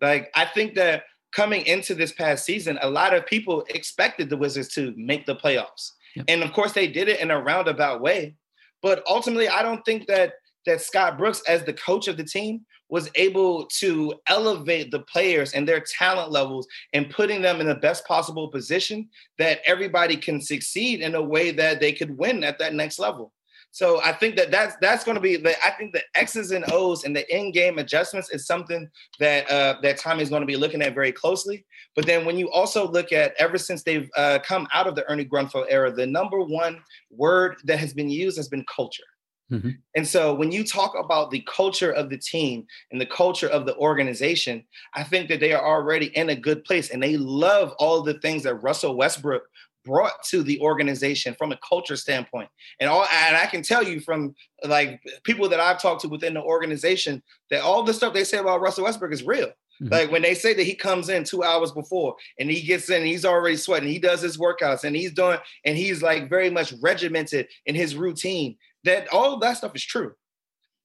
Like 0.00 0.30
I 0.34 0.46
think 0.46 0.74
that 0.76 1.04
coming 1.34 1.66
into 1.66 1.94
this 1.94 2.12
past 2.12 2.44
season, 2.44 2.78
a 2.82 2.90
lot 2.90 3.14
of 3.14 3.26
people 3.26 3.64
expected 3.68 4.30
the 4.30 4.36
Wizards 4.36 4.68
to 4.74 4.94
make 4.96 5.26
the 5.26 5.36
playoffs. 5.36 5.92
Yep. 6.16 6.26
And 6.28 6.42
of 6.42 6.52
course, 6.52 6.72
they 6.72 6.86
did 6.86 7.08
it 7.08 7.20
in 7.20 7.30
a 7.30 7.42
roundabout 7.42 8.00
way. 8.00 8.34
But 8.82 9.02
ultimately, 9.08 9.48
I 9.48 9.62
don't 9.62 9.84
think 9.84 10.06
that 10.06 10.34
that 10.66 10.80
Scott 10.80 11.18
Brooks, 11.18 11.42
as 11.46 11.64
the 11.64 11.72
coach 11.74 12.08
of 12.08 12.16
the 12.16 12.24
team, 12.24 12.64
was 12.88 13.10
able 13.16 13.66
to 13.66 14.14
elevate 14.28 14.90
the 14.90 15.00
players 15.00 15.52
and 15.52 15.66
their 15.66 15.80
talent 15.80 16.30
levels 16.30 16.66
and 16.92 17.10
putting 17.10 17.42
them 17.42 17.60
in 17.60 17.66
the 17.66 17.74
best 17.74 18.06
possible 18.06 18.48
position 18.48 19.08
that 19.38 19.60
everybody 19.66 20.16
can 20.16 20.40
succeed 20.40 21.00
in 21.00 21.14
a 21.14 21.22
way 21.22 21.50
that 21.50 21.80
they 21.80 21.92
could 21.92 22.16
win 22.16 22.44
at 22.44 22.58
that 22.58 22.74
next 22.74 22.98
level. 22.98 23.32
So 23.74 24.00
I 24.04 24.12
think 24.12 24.36
that 24.36 24.52
that's 24.52 24.76
that's 24.80 25.02
going 25.02 25.16
to 25.16 25.20
be 25.20 25.34
the 25.34 25.52
I 25.66 25.72
think 25.72 25.92
the 25.92 26.02
X's 26.14 26.52
and 26.52 26.64
O's 26.70 27.02
and 27.02 27.14
the 27.14 27.36
in-game 27.36 27.80
adjustments 27.80 28.30
is 28.30 28.46
something 28.46 28.88
that 29.18 29.50
uh, 29.50 29.80
that 29.82 29.98
Tommy 29.98 30.22
is 30.22 30.30
going 30.30 30.42
to 30.42 30.46
be 30.46 30.54
looking 30.54 30.80
at 30.80 30.94
very 30.94 31.10
closely. 31.10 31.66
But 31.96 32.06
then 32.06 32.24
when 32.24 32.38
you 32.38 32.48
also 32.52 32.88
look 32.88 33.10
at 33.10 33.34
ever 33.36 33.58
since 33.58 33.82
they've 33.82 34.08
uh, 34.16 34.38
come 34.44 34.68
out 34.72 34.86
of 34.86 34.94
the 34.94 35.04
Ernie 35.10 35.24
Grunfeld 35.24 35.66
era, 35.68 35.90
the 35.90 36.06
number 36.06 36.40
one 36.40 36.82
word 37.10 37.56
that 37.64 37.80
has 37.80 37.92
been 37.92 38.08
used 38.08 38.36
has 38.36 38.46
been 38.46 38.64
culture. 38.72 39.02
Mm-hmm. 39.50 39.70
And 39.96 40.06
so 40.06 40.32
when 40.34 40.52
you 40.52 40.62
talk 40.62 40.94
about 40.96 41.32
the 41.32 41.44
culture 41.52 41.90
of 41.90 42.10
the 42.10 42.18
team 42.18 42.66
and 42.92 43.00
the 43.00 43.06
culture 43.06 43.48
of 43.48 43.66
the 43.66 43.76
organization, 43.76 44.62
I 44.94 45.02
think 45.02 45.28
that 45.30 45.40
they 45.40 45.52
are 45.52 45.66
already 45.66 46.16
in 46.16 46.30
a 46.30 46.36
good 46.36 46.62
place 46.62 46.90
and 46.90 47.02
they 47.02 47.16
love 47.16 47.74
all 47.80 48.02
the 48.02 48.20
things 48.20 48.44
that 48.44 48.54
Russell 48.54 48.96
Westbrook 48.96 49.42
brought 49.84 50.22
to 50.24 50.42
the 50.42 50.60
organization 50.60 51.34
from 51.34 51.52
a 51.52 51.58
culture 51.66 51.96
standpoint. 51.96 52.48
And 52.80 52.88
all 52.90 53.06
and 53.12 53.36
I 53.36 53.46
can 53.46 53.62
tell 53.62 53.82
you 53.82 54.00
from 54.00 54.34
like 54.64 55.00
people 55.24 55.48
that 55.48 55.60
I've 55.60 55.80
talked 55.80 56.02
to 56.02 56.08
within 56.08 56.34
the 56.34 56.42
organization 56.42 57.22
that 57.50 57.62
all 57.62 57.82
the 57.82 57.94
stuff 57.94 58.14
they 58.14 58.24
say 58.24 58.38
about 58.38 58.60
Russell 58.60 58.84
Westbrook 58.84 59.12
is 59.12 59.22
real. 59.22 59.52
Mm-hmm. 59.82 59.92
Like 59.92 60.10
when 60.10 60.22
they 60.22 60.34
say 60.34 60.54
that 60.54 60.62
he 60.62 60.74
comes 60.74 61.08
in 61.08 61.24
two 61.24 61.42
hours 61.42 61.72
before 61.72 62.16
and 62.38 62.50
he 62.50 62.62
gets 62.62 62.88
in, 62.90 63.04
he's 63.04 63.24
already 63.24 63.56
sweating, 63.56 63.88
he 63.88 63.98
does 63.98 64.20
his 64.20 64.38
workouts 64.38 64.84
and 64.84 64.94
he's 64.94 65.12
doing, 65.12 65.38
and 65.64 65.76
he's 65.76 66.02
like 66.02 66.30
very 66.30 66.50
much 66.50 66.72
regimented 66.80 67.48
in 67.66 67.74
his 67.74 67.96
routine. 67.96 68.56
That 68.84 69.08
all 69.08 69.38
that 69.38 69.56
stuff 69.56 69.74
is 69.74 69.84
true. 69.84 70.14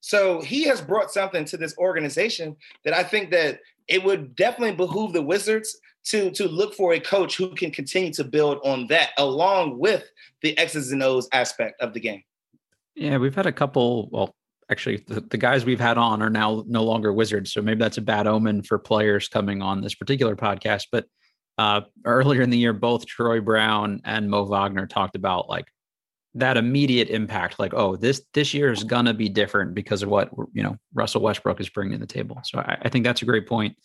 So 0.02 0.42
he 0.42 0.64
has 0.64 0.82
brought 0.82 1.12
something 1.12 1.46
to 1.46 1.58
this 1.58 1.78
organization 1.78 2.56
that 2.86 2.94
I 2.94 3.04
think 3.04 3.32
that 3.32 3.60
it 3.88 4.04
would 4.04 4.36
definitely 4.36 4.76
behoove 4.76 5.14
the 5.14 5.22
Wizards 5.22 5.78
to 6.06 6.32
to 6.32 6.48
look 6.48 6.74
for 6.74 6.94
a 6.94 7.00
coach 7.00 7.38
who 7.38 7.54
can 7.56 7.72
continue 7.72 8.12
to 8.14 8.24
build 8.24 8.60
on 8.64 8.88
that 8.88 9.12
along 9.18 9.78
with 9.78 10.10
the 10.42 10.58
X's 10.58 10.92
and 10.92 11.04
O's 11.04 11.28
aspect 11.34 11.82
of 11.82 11.94
the 11.94 12.00
game. 12.00 12.24
Yeah, 12.96 13.18
we've 13.18 13.36
had 13.36 13.46
a 13.46 13.52
couple. 13.52 14.10
Well, 14.12 14.36
actually, 14.70 15.04
the, 15.08 15.22
the 15.22 15.38
guys 15.38 15.66
we've 15.66 15.80
had 15.80 15.98
on 15.98 16.22
are 16.22 16.30
now 16.30 16.64
no 16.68 16.84
longer 16.84 17.14
Wizards, 17.14 17.54
so 17.54 17.62
maybe 17.62 17.80
that's 17.80 17.98
a 17.98 18.02
bad 18.02 18.28
omen 18.28 18.64
for 18.64 18.80
players 18.80 19.28
coming 19.28 19.62
on 19.62 19.82
this 19.82 19.96
particular 19.96 20.36
podcast. 20.36 20.88
But 20.92 21.06
uh, 21.58 21.82
earlier 22.06 22.42
in 22.42 22.50
the 22.50 22.58
year, 22.58 22.74
both 22.74 23.06
Troy 23.06 23.42
Brown 23.42 24.02
and 24.06 24.30
Mo 24.30 24.46
Wagner 24.46 24.88
talked 24.88 25.16
about 25.16 25.50
like 25.50 25.66
that 26.36 26.58
immediate 26.58 27.10
impact 27.10 27.58
like 27.58 27.74
oh 27.74 27.96
this 27.96 28.22
this 28.34 28.54
year 28.54 28.72
is 28.72 28.84
gonna 28.84 29.14
be 29.14 29.28
different 29.28 29.74
because 29.74 30.04
of 30.04 30.10
what 30.10 30.30
you 30.54 30.62
know 30.62 30.78
russell 30.94 31.22
westbrook 31.22 31.60
is 31.60 31.70
bringing 31.70 31.94
to 31.94 31.98
the 31.98 32.06
table 32.06 32.40
so 32.44 32.60
i, 32.60 32.78
I 32.84 32.90
think 32.90 33.04
that's 33.04 33.24
a 33.24 33.26
great 33.26 33.48
point 33.48 33.76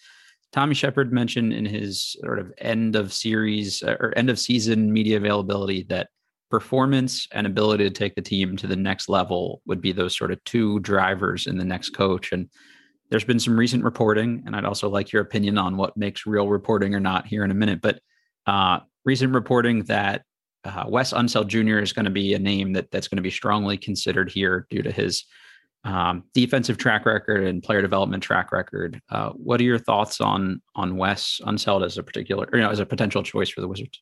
tommy 0.54 0.72
sheppard 0.72 1.12
mentioned 1.12 1.52
in 1.52 1.64
his 1.64 2.16
sort 2.20 2.38
of 2.38 2.52
end 2.58 2.94
of 2.94 3.12
series 3.12 3.82
uh, 3.82 3.96
or 3.98 4.16
end 4.16 4.30
of 4.30 4.38
season 4.38 4.92
media 4.92 5.16
availability 5.16 5.82
that 5.82 6.08
performance 6.48 7.26
and 7.32 7.44
ability 7.44 7.82
to 7.82 7.90
take 7.90 8.14
the 8.14 8.22
team 8.22 8.56
to 8.56 8.68
the 8.68 8.76
next 8.76 9.08
level 9.08 9.60
would 9.66 9.80
be 9.80 9.90
those 9.90 10.16
sort 10.16 10.30
of 10.30 10.42
two 10.44 10.78
drivers 10.78 11.48
in 11.48 11.58
the 11.58 11.64
next 11.64 11.90
coach 11.90 12.30
and 12.30 12.48
there's 13.10 13.24
been 13.24 13.40
some 13.40 13.58
recent 13.58 13.82
reporting 13.82 14.44
and 14.46 14.54
i'd 14.54 14.64
also 14.64 14.88
like 14.88 15.10
your 15.10 15.22
opinion 15.22 15.58
on 15.58 15.76
what 15.76 15.96
makes 15.96 16.24
real 16.24 16.48
reporting 16.48 16.94
or 16.94 17.00
not 17.00 17.26
here 17.26 17.42
in 17.42 17.50
a 17.50 17.54
minute 17.54 17.80
but 17.82 17.98
uh, 18.46 18.78
recent 19.04 19.34
reporting 19.34 19.82
that 19.84 20.22
uh, 20.66 20.84
Wes 20.88 21.12
Unseld 21.12 21.48
Jr. 21.48 21.78
is 21.78 21.92
going 21.92 22.06
to 22.06 22.10
be 22.10 22.32
a 22.32 22.38
name 22.38 22.72
that 22.72 22.90
that's 22.90 23.08
going 23.08 23.16
to 23.16 23.22
be 23.22 23.30
strongly 23.30 23.76
considered 23.76 24.30
here 24.30 24.66
due 24.70 24.82
to 24.82 24.90
his 24.90 25.24
um, 25.84 26.24
defensive 26.32 26.78
track 26.78 27.06
record 27.06 27.44
and 27.44 27.62
player 27.62 27.82
development 27.82 28.22
track 28.22 28.52
record. 28.52 29.00
Uh, 29.10 29.30
what 29.30 29.60
are 29.60 29.64
your 29.64 29.78
thoughts 29.78 30.20
on 30.20 30.60
on 30.74 30.96
Wes 30.96 31.40
Unseld 31.46 31.84
as 31.84 31.98
a 31.98 32.02
particular, 32.02 32.48
you 32.52 32.60
know, 32.60 32.70
as 32.70 32.80
a 32.80 32.86
potential 32.86 33.22
choice 33.22 33.50
for 33.50 33.60
the 33.60 33.68
Wizards? 33.68 34.00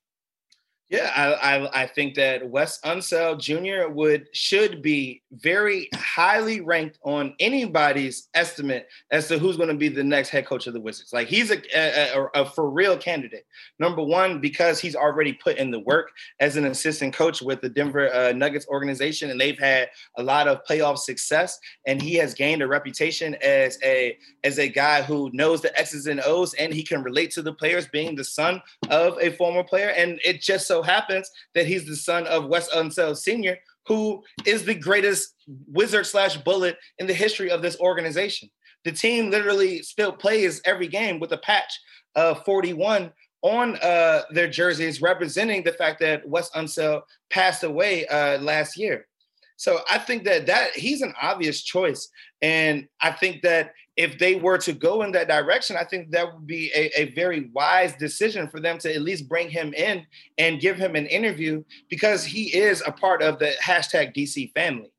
Yeah, 0.92 1.10
I, 1.16 1.56
I, 1.56 1.82
I 1.84 1.86
think 1.86 2.16
that 2.16 2.46
Wes 2.50 2.78
Unseld 2.82 3.40
Jr. 3.40 3.90
would 3.90 4.28
should 4.34 4.82
be 4.82 5.22
very 5.30 5.88
highly 5.94 6.60
ranked 6.60 6.98
on 7.02 7.34
anybody's 7.40 8.28
estimate 8.34 8.88
as 9.10 9.26
to 9.28 9.38
who's 9.38 9.56
going 9.56 9.70
to 9.70 9.74
be 9.74 9.88
the 9.88 10.04
next 10.04 10.28
head 10.28 10.44
coach 10.44 10.66
of 10.66 10.74
the 10.74 10.80
Wizards. 10.80 11.14
Like 11.14 11.28
he's 11.28 11.50
a, 11.50 11.62
a, 11.74 12.26
a, 12.34 12.44
for 12.44 12.68
real 12.68 12.98
candidate. 12.98 13.46
Number 13.78 14.02
one, 14.02 14.38
because 14.38 14.80
he's 14.80 14.94
already 14.94 15.32
put 15.32 15.56
in 15.56 15.70
the 15.70 15.80
work 15.80 16.10
as 16.40 16.58
an 16.58 16.66
assistant 16.66 17.14
coach 17.14 17.40
with 17.40 17.62
the 17.62 17.70
Denver 17.70 18.12
uh, 18.12 18.32
Nuggets 18.32 18.68
organization, 18.68 19.30
and 19.30 19.40
they've 19.40 19.58
had 19.58 19.88
a 20.18 20.22
lot 20.22 20.46
of 20.46 20.62
playoff 20.68 20.98
success. 20.98 21.58
And 21.86 22.02
he 22.02 22.16
has 22.16 22.34
gained 22.34 22.60
a 22.60 22.68
reputation 22.68 23.34
as 23.36 23.78
a 23.82 24.18
as 24.44 24.58
a 24.58 24.68
guy 24.68 25.00
who 25.00 25.30
knows 25.32 25.62
the 25.62 25.74
X's 25.78 26.06
and 26.06 26.20
O's, 26.26 26.52
and 26.52 26.70
he 26.70 26.82
can 26.82 27.02
relate 27.02 27.30
to 27.30 27.40
the 27.40 27.54
players, 27.54 27.86
being 27.86 28.14
the 28.14 28.24
son 28.24 28.60
of 28.90 29.16
a 29.22 29.30
former 29.30 29.64
player. 29.64 29.88
And 29.88 30.20
it 30.22 30.42
just 30.42 30.66
happens 30.82 31.30
that 31.54 31.66
he's 31.66 31.86
the 31.86 31.96
son 31.96 32.26
of 32.26 32.46
Wes 32.46 32.68
Unseld 32.70 33.16
Sr., 33.16 33.58
who 33.86 34.22
is 34.46 34.64
the 34.64 34.74
greatest 34.74 35.34
wizard 35.68 36.06
slash 36.06 36.36
bullet 36.36 36.76
in 36.98 37.06
the 37.06 37.14
history 37.14 37.50
of 37.50 37.62
this 37.62 37.78
organization. 37.80 38.48
The 38.84 38.92
team 38.92 39.30
literally 39.30 39.82
still 39.82 40.12
plays 40.12 40.60
every 40.64 40.88
game 40.88 41.20
with 41.20 41.32
a 41.32 41.38
patch 41.38 41.80
of 42.14 42.44
41 42.44 43.12
on 43.42 43.76
uh, 43.76 44.22
their 44.30 44.48
jerseys, 44.48 45.02
representing 45.02 45.64
the 45.64 45.72
fact 45.72 46.00
that 46.00 46.28
Wes 46.28 46.50
Unseld 46.50 47.02
passed 47.30 47.64
away 47.64 48.06
uh, 48.06 48.38
last 48.38 48.76
year. 48.76 49.06
So 49.56 49.80
I 49.90 49.98
think 49.98 50.24
that 50.24 50.46
that 50.46 50.72
he's 50.74 51.02
an 51.02 51.14
obvious 51.20 51.62
choice, 51.62 52.08
and 52.40 52.88
I 53.00 53.12
think 53.12 53.42
that 53.42 53.72
if 53.96 54.18
they 54.18 54.36
were 54.36 54.58
to 54.58 54.72
go 54.72 55.02
in 55.02 55.12
that 55.12 55.28
direction, 55.28 55.76
I 55.76 55.84
think 55.84 56.10
that 56.10 56.32
would 56.32 56.46
be 56.46 56.70
a, 56.74 57.02
a, 57.02 57.12
very 57.12 57.50
wise 57.52 57.94
decision 57.96 58.48
for 58.48 58.58
them 58.58 58.78
to 58.78 58.94
at 58.94 59.02
least 59.02 59.28
bring 59.28 59.50
him 59.50 59.74
in 59.74 60.06
and 60.38 60.60
give 60.60 60.78
him 60.78 60.96
an 60.96 61.06
interview 61.06 61.62
because 61.90 62.24
he 62.24 62.44
is 62.56 62.82
a 62.86 62.92
part 62.92 63.22
of 63.22 63.38
the 63.38 63.52
hashtag 63.62 64.14
DC 64.14 64.52
family. 64.52 64.92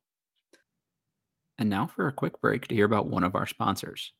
And 1.57 1.69
now 1.69 1.88
for 1.88 2.07
a 2.07 2.13
quick 2.13 2.39
break 2.39 2.67
to 2.67 2.75
hear 2.75 2.85
about 2.85 3.07
one 3.07 3.23
of 3.23 3.35
our 3.35 3.47
sponsors. 3.47 4.13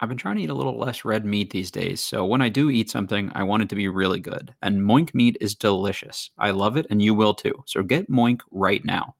I've 0.00 0.08
been 0.08 0.18
trying 0.18 0.36
to 0.36 0.42
eat 0.42 0.50
a 0.50 0.54
little 0.54 0.78
less 0.78 1.04
red 1.04 1.24
meat 1.24 1.50
these 1.50 1.70
days, 1.70 2.02
so 2.02 2.26
when 2.26 2.42
I 2.42 2.50
do 2.50 2.68
eat 2.68 2.90
something, 2.90 3.32
I 3.34 3.44
want 3.44 3.62
it 3.62 3.70
to 3.70 3.74
be 3.74 3.88
really 3.88 4.20
good. 4.20 4.54
And 4.60 4.82
Moink 4.82 5.14
meat 5.14 5.38
is 5.40 5.54
delicious. 5.54 6.30
I 6.38 6.50
love 6.50 6.76
it, 6.76 6.86
and 6.90 7.00
you 7.00 7.14
will 7.14 7.32
too. 7.32 7.64
So 7.66 7.82
get 7.82 8.10
Moink 8.10 8.40
right 8.50 8.84
now. 8.84 9.14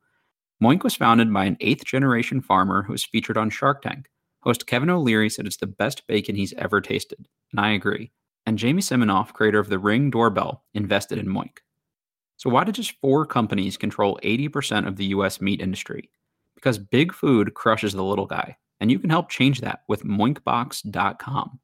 Moink 0.63 0.83
was 0.85 0.95
founded 0.95 1.33
by 1.33 1.47
an 1.47 1.57
eighth 1.61 1.85
generation 1.87 2.43
farmer 2.43 2.83
who 2.83 2.93
was 2.93 3.05
featured 3.05 3.39
on 3.39 3.49
Shark 3.49 3.83
Tank. 3.83 4.07
Host 4.47 4.69
Kevin 4.69 4.91
O'Leary 4.91 5.29
said 5.29 5.45
it's 5.45 5.57
the 5.57 5.67
best 5.67 6.07
bacon 6.07 6.37
he's 6.37 6.53
ever 6.53 6.81
tasted, 6.81 7.27
and 7.51 7.61
I 7.61 7.73
agree. 7.73 8.13
And 8.47 8.57
Jamie 8.57 8.81
Siminoff, 8.81 9.33
creator 9.33 9.59
of 9.59 9.69
the 9.69 9.79
Ring 9.81 10.09
doorbell, 10.09 10.63
invested 10.73 11.19
in 11.19 11.27
Moink. 11.27 11.59
So 12.37 12.49
why 12.49 12.63
did 12.63 12.77
just 12.77 12.95
four 13.01 13.27
companies 13.27 13.77
control 13.77 14.21
80% 14.23 14.87
of 14.87 14.95
the 14.95 15.07
US 15.07 15.41
meat 15.41 15.61
industry? 15.61 16.11
Because 16.55 16.79
big 16.79 17.13
food 17.13 17.55
crushes 17.55 17.93
the 17.93 18.05
little 18.05 18.27
guy, 18.27 18.57
and 18.79 18.89
you 18.89 19.01
can 19.01 19.11
help 19.11 19.31
change 19.31 19.63
that 19.63 19.81
with 19.89 20.05
moinkbox.com. 20.05 21.59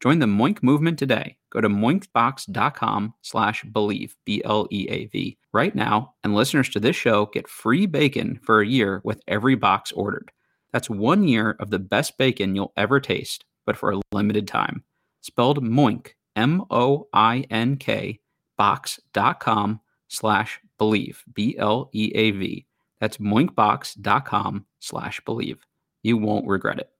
Join 0.00 0.18
the 0.20 0.26
Moink 0.26 0.62
movement 0.62 1.00
today. 1.00 1.36
Go 1.50 1.60
to 1.60 1.68
moinkbox.com 1.68 3.14
slash 3.22 3.64
believe, 3.64 4.14
B-L-E-A-V, 4.24 5.38
right 5.52 5.74
now, 5.74 6.14
and 6.22 6.36
listeners 6.36 6.68
to 6.68 6.78
this 6.78 6.94
show 6.94 7.26
get 7.26 7.48
free 7.48 7.86
bacon 7.86 8.38
for 8.44 8.60
a 8.60 8.66
year 8.66 9.00
with 9.02 9.20
every 9.26 9.56
box 9.56 9.90
ordered. 9.90 10.30
That's 10.76 10.90
one 10.90 11.26
year 11.26 11.56
of 11.58 11.70
the 11.70 11.78
best 11.78 12.18
bacon 12.18 12.54
you'll 12.54 12.74
ever 12.76 13.00
taste, 13.00 13.46
but 13.64 13.78
for 13.78 13.92
a 13.92 14.00
limited 14.12 14.46
time. 14.46 14.84
Spelled 15.22 15.64
Moink, 15.64 16.08
M 16.36 16.66
O 16.68 17.08
I 17.14 17.46
N 17.48 17.78
K, 17.78 18.20
box.com 18.58 19.80
slash 20.08 20.60
believe, 20.76 21.24
B 21.32 21.56
L 21.56 21.88
E 21.94 22.12
A 22.14 22.30
V. 22.32 22.66
That's 23.00 23.16
moinkbox.com 23.16 24.66
slash 24.80 25.18
believe. 25.24 25.64
You 26.02 26.18
won't 26.18 26.46
regret 26.46 26.78
it. 26.78 26.90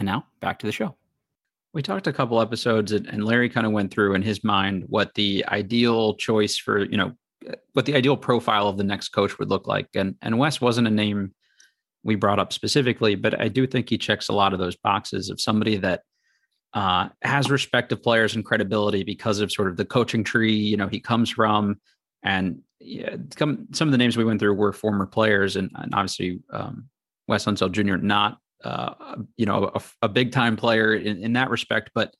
And 0.00 0.06
now 0.06 0.26
back 0.40 0.58
to 0.58 0.66
the 0.66 0.72
show. 0.72 0.96
We 1.72 1.82
talked 1.82 2.08
a 2.08 2.12
couple 2.12 2.40
episodes, 2.40 2.90
and 2.90 3.24
Larry 3.24 3.48
kind 3.48 3.68
of 3.68 3.74
went 3.74 3.92
through 3.92 4.16
in 4.16 4.22
his 4.22 4.42
mind 4.42 4.86
what 4.88 5.14
the 5.14 5.44
ideal 5.46 6.14
choice 6.14 6.56
for, 6.58 6.84
you 6.84 6.96
know, 6.96 7.12
what 7.74 7.86
the 7.86 7.94
ideal 7.94 8.16
profile 8.16 8.66
of 8.66 8.76
the 8.76 8.82
next 8.82 9.10
coach 9.10 9.38
would 9.38 9.50
look 9.50 9.68
like. 9.68 9.86
And 9.94 10.16
and 10.20 10.36
Wes 10.40 10.60
wasn't 10.60 10.88
a 10.88 10.90
name 10.90 11.32
we 12.06 12.14
brought 12.14 12.38
up 12.38 12.52
specifically, 12.52 13.16
but 13.16 13.38
I 13.40 13.48
do 13.48 13.66
think 13.66 13.90
he 13.90 13.98
checks 13.98 14.28
a 14.28 14.32
lot 14.32 14.52
of 14.52 14.58
those 14.58 14.76
boxes 14.76 15.28
of 15.28 15.40
somebody 15.40 15.76
that 15.78 16.02
uh, 16.72 17.08
has 17.22 17.50
respect 17.50 17.90
of 17.92 18.02
players 18.02 18.34
and 18.34 18.44
credibility 18.44 19.02
because 19.02 19.40
of 19.40 19.50
sort 19.50 19.68
of 19.68 19.76
the 19.76 19.84
coaching 19.84 20.22
tree, 20.22 20.54
you 20.54 20.76
know, 20.76 20.88
he 20.88 21.00
comes 21.00 21.30
from. 21.30 21.80
And 22.22 22.62
yeah, 22.80 23.16
come, 23.34 23.66
some 23.72 23.88
of 23.88 23.92
the 23.92 23.98
names 23.98 24.16
we 24.16 24.24
went 24.24 24.40
through 24.40 24.54
were 24.54 24.72
former 24.72 25.06
players, 25.06 25.56
and, 25.56 25.70
and 25.74 25.94
obviously 25.94 26.40
um, 26.50 26.88
Wes 27.28 27.44
Unseld 27.44 27.72
Jr. 27.72 27.96
not, 27.96 28.38
uh, 28.64 29.16
you 29.36 29.46
know, 29.46 29.70
a, 29.74 29.82
a 30.02 30.08
big 30.08 30.32
time 30.32 30.56
player 30.56 30.94
in, 30.94 31.22
in 31.22 31.32
that 31.32 31.50
respect, 31.50 31.90
but 31.94 32.14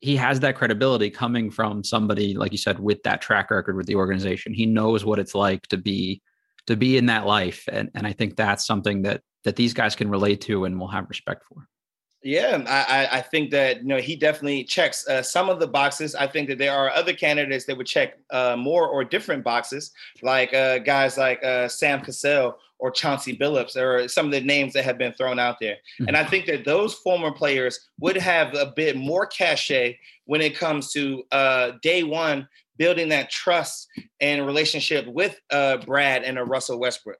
he 0.00 0.16
has 0.16 0.40
that 0.40 0.56
credibility 0.56 1.10
coming 1.10 1.50
from 1.50 1.82
somebody, 1.82 2.34
like 2.34 2.52
you 2.52 2.58
said, 2.58 2.78
with 2.78 3.02
that 3.04 3.20
track 3.20 3.50
record 3.50 3.76
with 3.76 3.86
the 3.86 3.94
organization. 3.94 4.52
He 4.52 4.66
knows 4.66 5.04
what 5.04 5.18
it's 5.18 5.34
like 5.34 5.66
to 5.68 5.76
be 5.76 6.22
to 6.66 6.76
be 6.76 6.96
in 6.96 7.06
that 7.06 7.26
life 7.26 7.68
and 7.70 7.90
and 7.94 8.06
i 8.06 8.12
think 8.12 8.36
that's 8.36 8.66
something 8.66 9.02
that 9.02 9.22
that 9.44 9.56
these 9.56 9.72
guys 9.72 9.94
can 9.94 10.08
relate 10.08 10.40
to 10.40 10.64
and 10.64 10.78
will 10.78 10.88
have 10.88 11.08
respect 11.08 11.44
for 11.44 11.68
yeah, 12.26 12.64
I, 12.66 13.18
I 13.18 13.20
think 13.20 13.52
that 13.52 13.82
you 13.82 13.84
know 13.84 13.98
he 13.98 14.16
definitely 14.16 14.64
checks 14.64 15.06
uh, 15.06 15.22
some 15.22 15.48
of 15.48 15.60
the 15.60 15.68
boxes. 15.68 16.16
I 16.16 16.26
think 16.26 16.48
that 16.48 16.58
there 16.58 16.76
are 16.76 16.90
other 16.90 17.12
candidates 17.12 17.66
that 17.66 17.76
would 17.76 17.86
check 17.86 18.18
uh, 18.30 18.56
more 18.56 18.88
or 18.88 19.04
different 19.04 19.44
boxes, 19.44 19.92
like 20.22 20.52
uh, 20.52 20.78
guys 20.78 21.16
like 21.16 21.42
uh, 21.44 21.68
Sam 21.68 22.00
Cassell 22.00 22.58
or 22.80 22.90
Chauncey 22.90 23.36
Billups. 23.36 23.76
or 23.76 24.08
some 24.08 24.26
of 24.26 24.32
the 24.32 24.40
names 24.40 24.72
that 24.72 24.84
have 24.84 24.98
been 24.98 25.12
thrown 25.12 25.38
out 25.38 25.58
there, 25.60 25.74
mm-hmm. 25.74 26.08
and 26.08 26.16
I 26.16 26.24
think 26.24 26.46
that 26.46 26.64
those 26.64 26.94
former 26.94 27.30
players 27.30 27.78
would 28.00 28.16
have 28.16 28.54
a 28.54 28.72
bit 28.74 28.96
more 28.96 29.26
cachet 29.26 29.96
when 30.24 30.40
it 30.40 30.56
comes 30.56 30.90
to 30.94 31.22
uh, 31.30 31.72
day 31.80 32.02
one 32.02 32.48
building 32.78 33.08
that 33.10 33.30
trust 33.30 33.88
and 34.20 34.46
relationship 34.46 35.06
with 35.06 35.38
uh, 35.50 35.78
Brad 35.78 36.22
and 36.22 36.38
a 36.38 36.44
Russell 36.44 36.78
Westbrook. 36.78 37.18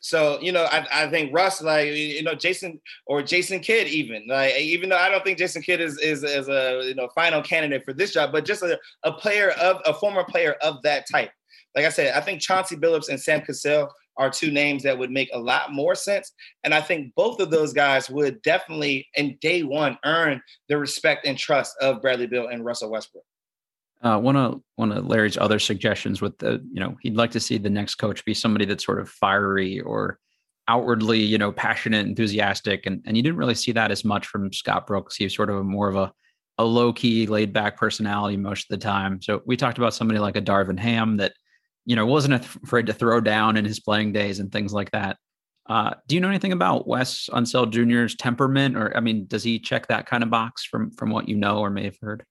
So 0.00 0.38
you 0.42 0.52
know, 0.52 0.64
I, 0.64 0.86
I 0.92 1.08
think 1.08 1.32
Russ, 1.32 1.62
like 1.62 1.88
you 1.88 2.22
know, 2.22 2.34
Jason 2.34 2.78
or 3.06 3.22
Jason 3.22 3.60
Kidd, 3.60 3.88
even 3.88 4.26
like 4.28 4.54
even 4.58 4.90
though 4.90 4.98
I 4.98 5.08
don't 5.08 5.24
think 5.24 5.38
Jason 5.38 5.62
Kidd 5.62 5.80
is 5.80 5.98
is, 5.98 6.22
is 6.22 6.48
a 6.48 6.82
you 6.84 6.94
know 6.94 7.08
final 7.14 7.40
candidate 7.40 7.86
for 7.86 7.94
this 7.94 8.12
job, 8.12 8.30
but 8.30 8.44
just 8.44 8.62
a, 8.62 8.78
a 9.02 9.12
player 9.12 9.52
of 9.52 9.80
a 9.86 9.94
former 9.94 10.22
player 10.22 10.56
of 10.60 10.82
that 10.82 11.06
type. 11.10 11.30
Like 11.74 11.86
I 11.86 11.88
said, 11.88 12.14
I 12.14 12.20
think 12.20 12.42
Chauncey 12.42 12.76
Billups 12.76 13.08
and 13.08 13.18
Sam 13.18 13.40
Cassell 13.40 13.88
are 14.16 14.30
two 14.30 14.50
names 14.50 14.82
that 14.82 14.98
would 14.98 15.10
make 15.10 15.30
a 15.32 15.38
lot 15.38 15.72
more 15.72 15.94
sense. 15.94 16.32
And 16.62 16.72
I 16.74 16.80
think 16.80 17.14
both 17.14 17.40
of 17.40 17.50
those 17.50 17.72
guys 17.72 18.08
would 18.10 18.42
definitely, 18.42 19.08
in 19.14 19.38
day 19.40 19.62
one, 19.62 19.98
earn 20.04 20.40
the 20.68 20.78
respect 20.78 21.26
and 21.26 21.36
trust 21.36 21.74
of 21.80 22.00
Bradley 22.00 22.26
Beal 22.26 22.48
and 22.48 22.64
Russell 22.64 22.90
Westbrook. 22.90 23.24
Uh, 24.04 24.18
one 24.18 24.36
of 24.36 24.60
one 24.76 24.92
of 24.92 25.06
Larry's 25.06 25.38
other 25.38 25.58
suggestions 25.58 26.20
with 26.20 26.36
the, 26.38 26.62
you 26.70 26.78
know, 26.78 26.94
he'd 27.00 27.16
like 27.16 27.30
to 27.32 27.40
see 27.40 27.58
the 27.58 27.70
next 27.70 27.94
coach 27.96 28.24
be 28.24 28.34
somebody 28.34 28.66
that's 28.66 28.84
sort 28.84 29.00
of 29.00 29.08
fiery 29.08 29.80
or 29.80 30.18
outwardly, 30.68 31.20
you 31.20 31.38
know, 31.38 31.50
passionate, 31.50 32.06
enthusiastic, 32.06 32.86
and 32.86 33.02
and 33.06 33.16
you 33.16 33.22
didn't 33.22 33.38
really 33.38 33.54
see 33.54 33.72
that 33.72 33.90
as 33.90 34.04
much 34.04 34.26
from 34.26 34.52
Scott 34.52 34.86
Brooks. 34.86 35.16
He 35.16 35.24
was 35.24 35.34
sort 35.34 35.50
of 35.50 35.64
more 35.64 35.88
of 35.88 35.96
a 35.96 36.12
a 36.58 36.64
low 36.64 36.92
key, 36.92 37.26
laid 37.26 37.52
back 37.52 37.76
personality 37.76 38.36
most 38.36 38.70
of 38.70 38.78
the 38.78 38.84
time. 38.84 39.20
So 39.20 39.42
we 39.44 39.56
talked 39.56 39.78
about 39.78 39.94
somebody 39.94 40.20
like 40.20 40.36
a 40.36 40.42
Darvin 40.42 40.78
Ham 40.78 41.16
that, 41.16 41.32
you 41.84 41.96
know, 41.96 42.06
wasn't 42.06 42.34
afraid 42.34 42.86
to 42.86 42.92
throw 42.92 43.20
down 43.20 43.56
in 43.56 43.64
his 43.64 43.80
playing 43.80 44.12
days 44.12 44.38
and 44.38 44.52
things 44.52 44.72
like 44.72 44.90
that. 44.92 45.16
Uh, 45.68 45.94
do 46.06 46.14
you 46.14 46.20
know 46.20 46.28
anything 46.28 46.52
about 46.52 46.86
Wes 46.86 47.28
Unseld 47.32 47.70
Jr.'s 47.70 48.14
temperament, 48.16 48.76
or 48.76 48.94
I 48.96 49.00
mean, 49.00 49.26
does 49.26 49.42
he 49.42 49.58
check 49.58 49.86
that 49.88 50.06
kind 50.06 50.22
of 50.22 50.30
box 50.30 50.64
from 50.64 50.90
from 50.90 51.10
what 51.10 51.28
you 51.28 51.36
know 51.36 51.58
or 51.58 51.70
may 51.70 51.84
have 51.84 51.96
heard? 52.00 52.24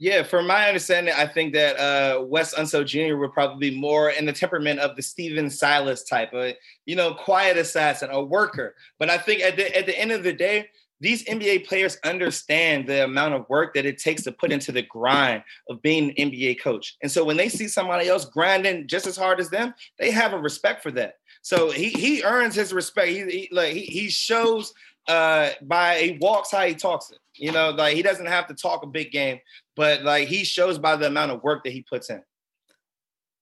Yeah, 0.00 0.22
from 0.22 0.46
my 0.46 0.66
understanding, 0.66 1.12
I 1.14 1.26
think 1.26 1.52
that 1.52 1.78
uh, 1.78 2.22
Wes 2.22 2.54
Unseld 2.54 2.86
Jr. 2.86 3.16
would 3.16 3.34
probably 3.34 3.70
be 3.70 3.78
more 3.78 4.08
in 4.08 4.24
the 4.24 4.32
temperament 4.32 4.80
of 4.80 4.96
the 4.96 5.02
Stephen 5.02 5.50
Silas 5.50 6.04
type, 6.04 6.32
of, 6.32 6.54
you 6.86 6.96
know, 6.96 7.12
quiet 7.12 7.58
assassin, 7.58 8.08
a 8.10 8.24
worker. 8.24 8.76
But 8.98 9.10
I 9.10 9.18
think 9.18 9.42
at 9.42 9.56
the 9.56 9.76
at 9.76 9.84
the 9.84 9.96
end 9.98 10.10
of 10.10 10.22
the 10.22 10.32
day, 10.32 10.70
these 11.00 11.22
NBA 11.24 11.66
players 11.66 11.98
understand 12.02 12.86
the 12.86 13.04
amount 13.04 13.34
of 13.34 13.46
work 13.50 13.74
that 13.74 13.84
it 13.84 13.98
takes 13.98 14.22
to 14.22 14.32
put 14.32 14.52
into 14.52 14.72
the 14.72 14.80
grind 14.80 15.42
of 15.68 15.82
being 15.82 16.14
an 16.16 16.30
NBA 16.30 16.62
coach. 16.62 16.96
And 17.02 17.12
so 17.12 17.22
when 17.22 17.36
they 17.36 17.50
see 17.50 17.68
somebody 17.68 18.08
else 18.08 18.24
grinding 18.24 18.88
just 18.88 19.06
as 19.06 19.18
hard 19.18 19.38
as 19.38 19.50
them, 19.50 19.74
they 19.98 20.10
have 20.10 20.32
a 20.32 20.38
respect 20.38 20.82
for 20.82 20.90
that. 20.92 21.16
So 21.42 21.70
he 21.70 21.90
he 21.90 22.22
earns 22.22 22.54
his 22.54 22.72
respect. 22.72 23.08
He, 23.08 23.22
he 23.24 23.48
like 23.52 23.74
he, 23.74 23.82
he 23.82 24.08
shows 24.08 24.72
uh 25.10 25.50
by 25.62 25.98
he 25.98 26.18
walks 26.20 26.50
how 26.50 26.64
he 26.64 26.74
talks 26.74 27.10
it. 27.10 27.18
You 27.36 27.52
know, 27.52 27.70
like 27.70 27.94
he 27.94 28.02
doesn't 28.02 28.26
have 28.26 28.46
to 28.48 28.54
talk 28.54 28.82
a 28.82 28.86
big 28.86 29.10
game, 29.10 29.38
but 29.76 30.02
like 30.02 30.28
he 30.28 30.44
shows 30.44 30.78
by 30.78 30.96
the 30.96 31.06
amount 31.06 31.32
of 31.32 31.42
work 31.42 31.64
that 31.64 31.72
he 31.72 31.82
puts 31.82 32.10
in. 32.10 32.22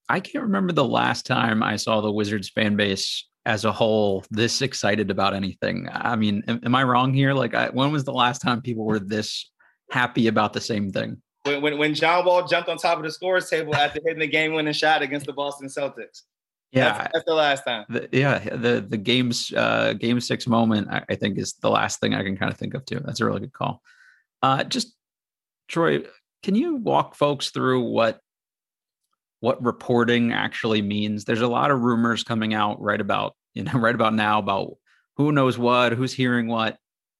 I 0.09 0.21
can't 0.21 0.45
remember 0.45 0.73
the 0.73 0.85
last 0.85 1.27
time 1.27 1.63
I 1.63 1.77
saw 1.77 2.01
the 2.01 2.13
Wizards 2.13 2.49
fan 2.49 2.77
base 2.77 3.27
as 3.45 3.65
a 3.65 3.73
whole 3.73 4.25
this 4.31 4.63
excited 4.63 5.11
about 5.11 5.35
anything. 5.35 5.89
I 5.91 6.17
mean, 6.17 6.43
am, 6.49 6.61
am 6.65 6.75
I 6.75 6.85
wrong 6.85 7.13
here? 7.13 7.33
Like, 7.35 7.55
I, 7.55 7.69
when 7.69 7.93
was 7.93 8.05
the 8.05 8.13
last 8.13 8.41
time 8.41 8.63
people 8.63 8.85
were 8.85 8.99
this 8.99 9.51
happy 9.91 10.29
about 10.29 10.53
the 10.53 10.61
same 10.61 10.91
thing? 10.91 11.21
When, 11.45 11.63
when, 11.63 11.79
when 11.79 11.95
John 11.95 12.25
Wall 12.25 12.47
jumped 12.47 12.69
on 12.69 12.77
top 12.77 12.99
of 12.99 13.05
the 13.05 13.11
scores 13.11 13.49
table 13.49 13.75
after 13.75 14.01
hitting 14.05 14.21
the 14.21 14.27
game 14.27 14.53
winning 14.53 14.73
shot 14.73 15.03
against 15.03 15.27
the 15.27 15.33
Boston 15.33 15.69
Celtics. 15.69 16.23
Yeah, 16.73 16.99
that's, 16.99 17.11
that's 17.15 17.25
the 17.25 17.35
last 17.35 17.65
time. 17.65 17.85
The, 17.89 18.09
yeah, 18.13 18.39
the 18.39 18.85
the 18.87 18.99
game's 18.99 19.53
uh, 19.57 19.95
game 19.95 20.21
six 20.21 20.47
moment 20.47 20.89
I, 20.91 21.03
I, 21.09 21.15
think 21.15 21.39
is 21.39 21.55
the 21.55 21.71
last 21.71 21.99
thing 21.99 22.15
I 22.15 22.23
can 22.23 22.37
kind 22.37 22.53
of 22.53 22.59
think 22.59 22.75
of 22.75 22.85
too. 22.85 23.01
That's 23.03 23.21
a 23.21 23.25
really 23.25 23.41
good 23.41 23.55
call. 23.55 23.83
Uh, 24.43 24.65
just 24.65 24.95
Troy, 25.69 26.03
can 26.43 26.55
you 26.55 26.77
walk 26.77 27.15
folks 27.15 27.51
through 27.51 27.89
what 27.89 28.21
what 29.41 29.63
reporting 29.65 30.33
actually 30.33 30.83
means? 30.83 31.25
There's 31.25 31.41
a 31.41 31.49
lot 31.49 31.71
of 31.71 31.81
rumors 31.81 32.23
coming 32.23 32.53
out 32.53 32.81
right 32.83 33.01
about 33.01 33.35
you 33.55 33.65
know 33.65 33.79
right 33.79 33.95
about 33.95 34.15
now 34.15 34.39
about 34.39 34.75
who 35.17 35.33
knows 35.33 35.59
what, 35.59 35.93
who's 35.93 36.13
hearing 36.13 36.49
what, 36.49 36.77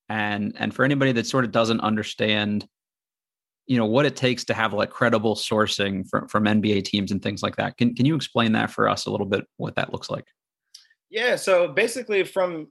and 0.09 0.53
and 0.57 0.73
for 0.73 0.85
anybody 0.85 1.11
that 1.13 1.25
sort 1.25 1.43
of 1.43 1.51
doesn't 1.51 1.81
understand 1.81 2.67
you 3.69 3.77
know 3.77 3.85
what 3.85 4.07
it 4.07 4.15
takes 4.15 4.43
to 4.45 4.53
have 4.55 4.73
like 4.73 4.89
credible 4.89 5.35
sourcing 5.35 6.09
from 6.09 6.27
from 6.27 6.45
NBA 6.45 6.83
teams 6.85 7.11
and 7.11 7.21
things 7.21 7.43
like 7.43 7.55
that. 7.57 7.77
Can 7.77 7.93
can 7.93 8.05
you 8.07 8.15
explain 8.15 8.51
that 8.53 8.71
for 8.71 8.89
us 8.89 9.05
a 9.05 9.11
little 9.11 9.27
bit? 9.27 9.45
What 9.57 9.75
that 9.75 9.93
looks 9.93 10.09
like? 10.09 10.25
Yeah. 11.11 11.35
So 11.35 11.67
basically, 11.67 12.23
from 12.23 12.69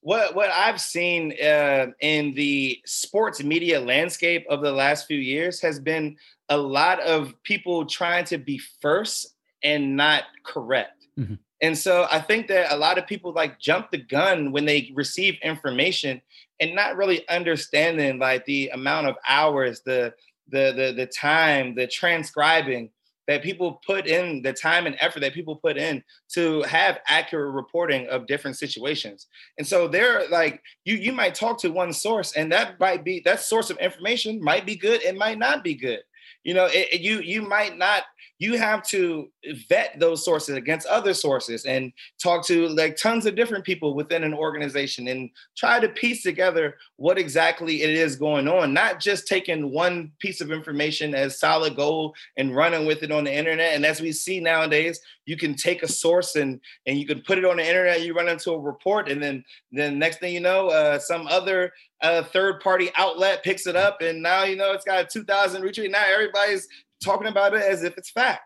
what 0.00 0.34
what 0.34 0.48
I've 0.48 0.80
seen 0.80 1.34
uh, 1.38 1.88
in 2.00 2.32
the 2.32 2.80
sports 2.86 3.44
media 3.44 3.78
landscape 3.78 4.46
of 4.48 4.62
the 4.62 4.72
last 4.72 5.06
few 5.06 5.18
years 5.18 5.60
has 5.60 5.78
been 5.78 6.16
a 6.48 6.56
lot 6.56 7.00
of 7.00 7.34
people 7.42 7.84
trying 7.84 8.24
to 8.26 8.38
be 8.38 8.58
first 8.80 9.36
and 9.62 9.96
not 9.96 10.24
correct. 10.44 11.06
Mm-hmm. 11.18 11.34
And 11.60 11.78
so 11.78 12.08
I 12.10 12.20
think 12.20 12.48
that 12.48 12.72
a 12.72 12.76
lot 12.76 12.98
of 12.98 13.06
people 13.06 13.32
like 13.32 13.60
jump 13.60 13.90
the 13.90 13.98
gun 13.98 14.50
when 14.50 14.64
they 14.64 14.90
receive 14.94 15.36
information 15.42 16.20
and 16.58 16.74
not 16.74 16.96
really 16.96 17.26
understanding 17.28 18.18
like 18.18 18.44
the 18.44 18.70
amount 18.70 19.06
of 19.06 19.16
hours, 19.26 19.82
the 19.82 20.12
the 20.48 20.72
the 20.76 20.92
the 20.96 21.06
time, 21.06 21.74
the 21.74 21.86
transcribing 21.86 22.90
that 23.28 23.42
people 23.42 23.80
put 23.86 24.06
in, 24.06 24.42
the 24.42 24.52
time 24.52 24.86
and 24.86 24.96
effort 24.98 25.20
that 25.20 25.32
people 25.32 25.56
put 25.56 25.76
in 25.76 26.02
to 26.34 26.62
have 26.62 26.98
accurate 27.06 27.54
reporting 27.54 28.06
of 28.08 28.26
different 28.26 28.58
situations. 28.58 29.28
And 29.58 29.66
so 29.66 29.86
they're 29.88 30.28
like 30.28 30.62
you 30.84 30.96
you 30.96 31.12
might 31.12 31.34
talk 31.34 31.58
to 31.60 31.70
one 31.70 31.92
source 31.92 32.32
and 32.32 32.50
that 32.52 32.80
might 32.80 33.04
be 33.04 33.20
that 33.24 33.40
source 33.40 33.70
of 33.70 33.78
information 33.78 34.42
might 34.42 34.66
be 34.66 34.76
good, 34.76 35.02
it 35.02 35.16
might 35.16 35.38
not 35.38 35.62
be 35.62 35.74
good. 35.74 36.00
You 36.44 36.54
know, 36.54 36.66
it, 36.66 36.88
it, 36.92 37.00
you 37.00 37.20
you 37.20 37.42
might 37.42 37.78
not 37.78 38.02
you 38.38 38.58
have 38.58 38.82
to 38.88 39.30
vet 39.68 39.98
those 39.98 40.24
sources 40.24 40.56
against 40.56 40.86
other 40.86 41.14
sources 41.14 41.64
and 41.64 41.92
talk 42.22 42.44
to 42.46 42.68
like 42.68 42.96
tons 42.96 43.26
of 43.26 43.36
different 43.36 43.64
people 43.64 43.94
within 43.94 44.24
an 44.24 44.34
organization 44.34 45.08
and 45.08 45.30
try 45.56 45.78
to 45.78 45.88
piece 45.88 46.22
together 46.22 46.76
what 46.96 47.18
exactly 47.18 47.82
it 47.82 47.90
is 47.90 48.16
going 48.16 48.48
on 48.48 48.72
not 48.72 49.00
just 49.00 49.26
taking 49.26 49.72
one 49.72 50.10
piece 50.18 50.40
of 50.40 50.50
information 50.50 51.14
as 51.14 51.38
solid 51.38 51.76
gold 51.76 52.16
and 52.36 52.54
running 52.54 52.86
with 52.86 53.02
it 53.02 53.12
on 53.12 53.24
the 53.24 53.32
internet. 53.32 53.74
And 53.74 53.86
as 53.86 54.00
we 54.00 54.12
see 54.12 54.40
nowadays 54.40 55.00
you 55.26 55.36
can 55.36 55.54
take 55.54 55.82
a 55.82 55.88
source 55.88 56.36
and 56.36 56.60
and 56.86 56.98
you 56.98 57.06
can 57.06 57.20
put 57.22 57.38
it 57.38 57.44
on 57.44 57.58
the 57.58 57.66
internet 57.66 58.02
you 58.02 58.14
run 58.14 58.28
into 58.28 58.50
a 58.52 58.58
report 58.58 59.08
and 59.08 59.22
then 59.22 59.44
then 59.70 59.98
next 59.98 60.18
thing 60.18 60.34
you 60.34 60.40
know 60.40 60.68
uh, 60.68 60.98
some 60.98 61.26
other 61.28 61.72
uh, 62.02 62.22
third 62.24 62.60
party 62.60 62.90
outlet 62.96 63.44
picks 63.44 63.66
it 63.66 63.76
up 63.76 64.00
and 64.00 64.20
now 64.22 64.42
you 64.42 64.56
know 64.56 64.72
it's 64.72 64.84
got 64.84 65.08
2000 65.08 65.62
retweet. 65.62 65.90
Now 65.90 66.04
everybody's 66.12 66.68
talking 67.02 67.28
about 67.28 67.54
it 67.54 67.62
as 67.62 67.82
if 67.82 67.96
it's 67.98 68.10
fact. 68.10 68.42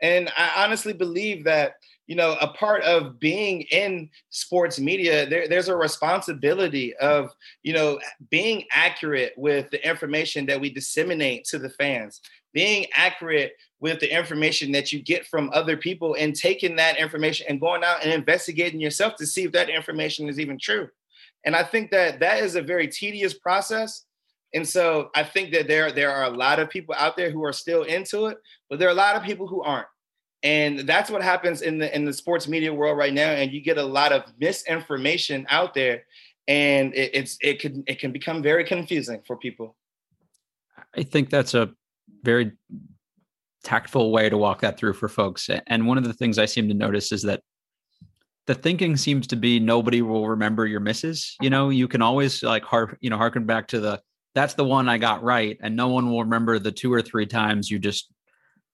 And 0.00 0.30
I 0.36 0.64
honestly 0.64 0.92
believe 0.92 1.44
that, 1.44 1.74
you 2.06 2.14
know, 2.14 2.36
a 2.40 2.48
part 2.48 2.82
of 2.84 3.18
being 3.18 3.62
in 3.62 4.08
sports 4.30 4.78
media, 4.78 5.26
there, 5.28 5.48
there's 5.48 5.68
a 5.68 5.76
responsibility 5.76 6.96
of, 6.96 7.30
you 7.62 7.72
know, 7.72 7.98
being 8.30 8.64
accurate 8.70 9.34
with 9.36 9.70
the 9.70 9.86
information 9.86 10.46
that 10.46 10.60
we 10.60 10.70
disseminate 10.70 11.44
to 11.46 11.58
the 11.58 11.70
fans, 11.70 12.20
being 12.54 12.86
accurate 12.94 13.52
with 13.80 14.00
the 14.00 14.16
information 14.16 14.72
that 14.72 14.92
you 14.92 15.02
get 15.02 15.26
from 15.26 15.50
other 15.52 15.76
people 15.76 16.14
and 16.14 16.34
taking 16.34 16.76
that 16.76 16.98
information 16.98 17.46
and 17.48 17.60
going 17.60 17.84
out 17.84 18.02
and 18.02 18.12
investigating 18.12 18.80
yourself 18.80 19.16
to 19.16 19.26
see 19.26 19.44
if 19.44 19.52
that 19.52 19.68
information 19.68 20.28
is 20.28 20.40
even 20.40 20.58
true. 20.58 20.88
And 21.44 21.54
I 21.54 21.62
think 21.62 21.90
that 21.90 22.20
that 22.20 22.42
is 22.42 22.56
a 22.56 22.62
very 22.62 22.88
tedious 22.88 23.34
process 23.34 24.04
and 24.54 24.66
so 24.66 25.10
I 25.14 25.24
think 25.24 25.52
that 25.52 25.68
there, 25.68 25.92
there 25.92 26.10
are 26.10 26.24
a 26.24 26.36
lot 26.36 26.58
of 26.58 26.70
people 26.70 26.94
out 26.98 27.16
there 27.16 27.30
who 27.30 27.44
are 27.44 27.52
still 27.52 27.82
into 27.82 28.26
it, 28.26 28.38
but 28.70 28.78
there 28.78 28.88
are 28.88 28.92
a 28.92 28.94
lot 28.94 29.16
of 29.16 29.22
people 29.22 29.46
who 29.46 29.62
aren't. 29.62 29.86
And 30.42 30.80
that's 30.80 31.10
what 31.10 31.22
happens 31.22 31.62
in 31.62 31.78
the 31.78 31.94
in 31.94 32.04
the 32.04 32.12
sports 32.12 32.46
media 32.46 32.72
world 32.72 32.96
right 32.96 33.12
now. 33.12 33.30
And 33.30 33.50
you 33.50 33.60
get 33.60 33.76
a 33.76 33.82
lot 33.82 34.12
of 34.12 34.22
misinformation 34.38 35.46
out 35.50 35.74
there, 35.74 36.04
and 36.46 36.94
it, 36.94 37.10
it's 37.12 37.36
it 37.40 37.58
can 37.58 37.82
it 37.88 37.98
can 37.98 38.12
become 38.12 38.40
very 38.40 38.62
confusing 38.62 39.20
for 39.26 39.36
people. 39.36 39.74
I 40.96 41.02
think 41.02 41.28
that's 41.28 41.54
a 41.54 41.70
very 42.22 42.52
tactful 43.64 44.12
way 44.12 44.28
to 44.28 44.38
walk 44.38 44.60
that 44.60 44.78
through 44.78 44.92
for 44.92 45.08
folks. 45.08 45.50
And 45.66 45.88
one 45.88 45.98
of 45.98 46.04
the 46.04 46.12
things 46.12 46.38
I 46.38 46.46
seem 46.46 46.68
to 46.68 46.74
notice 46.74 47.10
is 47.10 47.22
that 47.24 47.42
the 48.46 48.54
thinking 48.54 48.96
seems 48.96 49.26
to 49.26 49.36
be 49.36 49.58
nobody 49.58 50.02
will 50.02 50.28
remember 50.28 50.66
your 50.66 50.80
misses. 50.80 51.36
You 51.40 51.50
know, 51.50 51.68
you 51.68 51.88
can 51.88 52.00
always 52.00 52.44
like 52.44 52.62
harp, 52.62 52.96
you 53.00 53.10
know, 53.10 53.18
harken 53.18 53.44
back 53.44 53.66
to 53.68 53.80
the 53.80 54.00
that's 54.34 54.54
the 54.54 54.64
one 54.64 54.88
I 54.88 54.98
got 54.98 55.22
right. 55.22 55.56
And 55.60 55.76
no 55.76 55.88
one 55.88 56.10
will 56.10 56.24
remember 56.24 56.58
the 56.58 56.72
two 56.72 56.92
or 56.92 57.02
three 57.02 57.26
times 57.26 57.70
you 57.70 57.78
just 57.78 58.12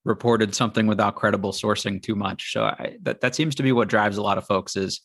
reported 0.04 0.54
something 0.54 0.86
without 0.86 1.14
credible 1.14 1.52
sourcing 1.52 2.02
too 2.02 2.14
much. 2.14 2.52
So 2.52 2.64
I, 2.64 2.96
that, 3.02 3.20
that 3.22 3.34
seems 3.34 3.54
to 3.56 3.62
be 3.62 3.72
what 3.72 3.88
drives 3.88 4.18
a 4.18 4.22
lot 4.22 4.38
of 4.38 4.46
folks 4.46 4.76
is 4.76 5.00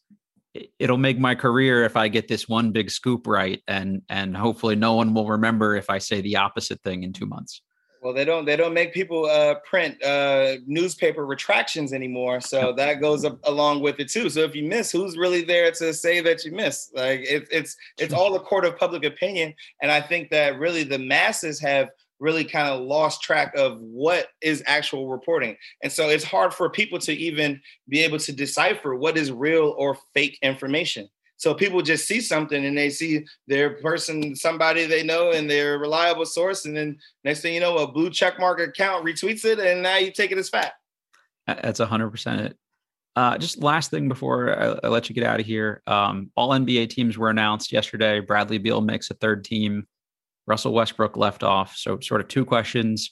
it'll 0.78 0.98
make 0.98 1.20
my 1.20 1.36
career 1.36 1.86
if 1.86 1.96
I 1.96 2.08
get 2.08 2.28
this 2.28 2.50
one 2.50 2.72
big 2.72 2.92
scoop 2.92 3.28
right. 3.28 3.62
And, 3.68 4.02
and 4.10 4.36
hopefully 4.36 4.76
no 4.76 4.96
one 4.96 5.14
will 5.14 5.28
remember 5.28 5.76
if 5.76 5.90
I 5.90 6.00
say 6.00 6.22
the 6.22 6.38
opposite 6.38 6.82
thing 6.82 7.04
in 7.04 7.14
two 7.14 7.26
months. 7.26 7.62
Well, 8.02 8.14
they 8.14 8.24
don't 8.24 8.46
they 8.46 8.56
don't 8.56 8.74
make 8.74 8.94
people 8.94 9.26
uh, 9.26 9.56
print 9.70 10.02
uh, 10.04 10.56
newspaper 10.66 11.26
retractions 11.26 11.92
anymore, 11.92 12.40
so 12.40 12.72
that 12.74 13.02
goes 13.02 13.26
along 13.44 13.82
with 13.82 14.00
it 14.00 14.10
too. 14.10 14.30
So 14.30 14.42
if 14.42 14.56
you 14.56 14.64
miss, 14.64 14.92
who's 14.92 15.18
really 15.18 15.44
there 15.44 15.70
to 15.72 15.94
say 15.94 16.22
that 16.22 16.46
you 16.46 16.52
miss? 16.54 16.92
Like 16.94 17.22
it, 17.22 17.48
it's 17.52 17.76
it's 17.98 18.14
all 18.14 18.36
a 18.36 18.40
court 18.40 18.64
of 18.64 18.78
public 18.78 19.04
opinion, 19.04 19.54
and 19.82 19.92
I 19.92 20.00
think 20.00 20.30
that 20.30 20.60
really 20.60 20.84
the 20.84 21.00
masses 21.00 21.60
have 21.60 21.90
really 22.20 22.44
kind 22.44 22.70
of 22.70 22.82
lost 22.82 23.22
track 23.22 23.54
of 23.56 23.80
what 23.80 24.28
is 24.42 24.64
actual 24.66 25.08
reporting. 25.08 25.56
And 25.84 25.92
so 25.92 26.10
it's 26.10 26.24
hard 26.24 26.54
for 26.54 26.70
people 26.70 27.00
to 27.00 27.14
even 27.14 27.62
be 27.88 28.02
able 28.02 28.20
to 28.20 28.34
decipher 28.34 28.96
what 28.96 29.18
is 29.18 29.32
real 29.32 29.74
or 29.78 29.98
fake 30.14 30.38
information. 30.42 31.10
So 31.40 31.54
people 31.54 31.82
just 31.82 32.06
see 32.06 32.20
something 32.20 32.66
and 32.66 32.78
they 32.78 32.90
see 32.90 33.26
their 33.48 33.76
person, 33.76 34.36
somebody 34.36 34.86
they 34.86 35.04
know, 35.04 35.32
and 35.32 35.50
their 35.50 35.80
reliable 35.80 36.26
source, 36.26 36.66
and 36.66 36.76
then 36.76 36.98
next 37.24 37.40
thing 37.40 37.54
you 37.54 37.62
know, 37.62 37.78
a 37.78 37.90
blue 37.90 38.10
checkmark 38.10 38.62
account 38.62 39.06
retweets 39.06 39.46
it, 39.46 39.58
and 39.58 39.82
now 39.82 39.96
you 39.96 40.12
take 40.12 40.34
it 40.34 40.38
as 40.38 40.50
fact. 40.50 40.74
That's 41.48 41.80
hundred 41.80 42.12
percent 42.12 42.42
it. 42.42 42.58
Uh, 43.16 43.38
just 43.38 43.64
last 43.64 43.90
thing 43.90 44.10
before 44.10 44.52
I, 44.84 44.86
I, 44.86 44.90
let 44.90 45.10
you 45.10 45.16
get 45.16 45.24
out 45.24 45.40
of 45.40 45.46
here. 45.46 45.82
Um, 45.88 46.30
all 46.36 46.50
NBA 46.50 46.90
teams 46.90 47.18
were 47.18 47.30
announced 47.30 47.72
yesterday. 47.72 48.20
Bradley 48.20 48.58
Beal 48.58 48.82
makes 48.82 49.10
a 49.10 49.16
third 49.16 49.46
team. 49.46 49.88
Russell 50.46 50.74
Westbrook 50.74 51.16
left 51.16 51.42
off. 51.42 51.76
So, 51.78 52.00
sort 52.02 52.22
of 52.22 52.28
two 52.28 52.44
questions. 52.44 53.12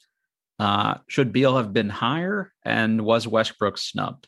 Uh, 0.60 0.96
should 1.08 1.32
Beal 1.32 1.56
have 1.56 1.72
been 1.72 1.90
higher? 1.90 2.54
And 2.64 3.06
was 3.06 3.26
Westbrook 3.26 3.78
snubbed? 3.78 4.28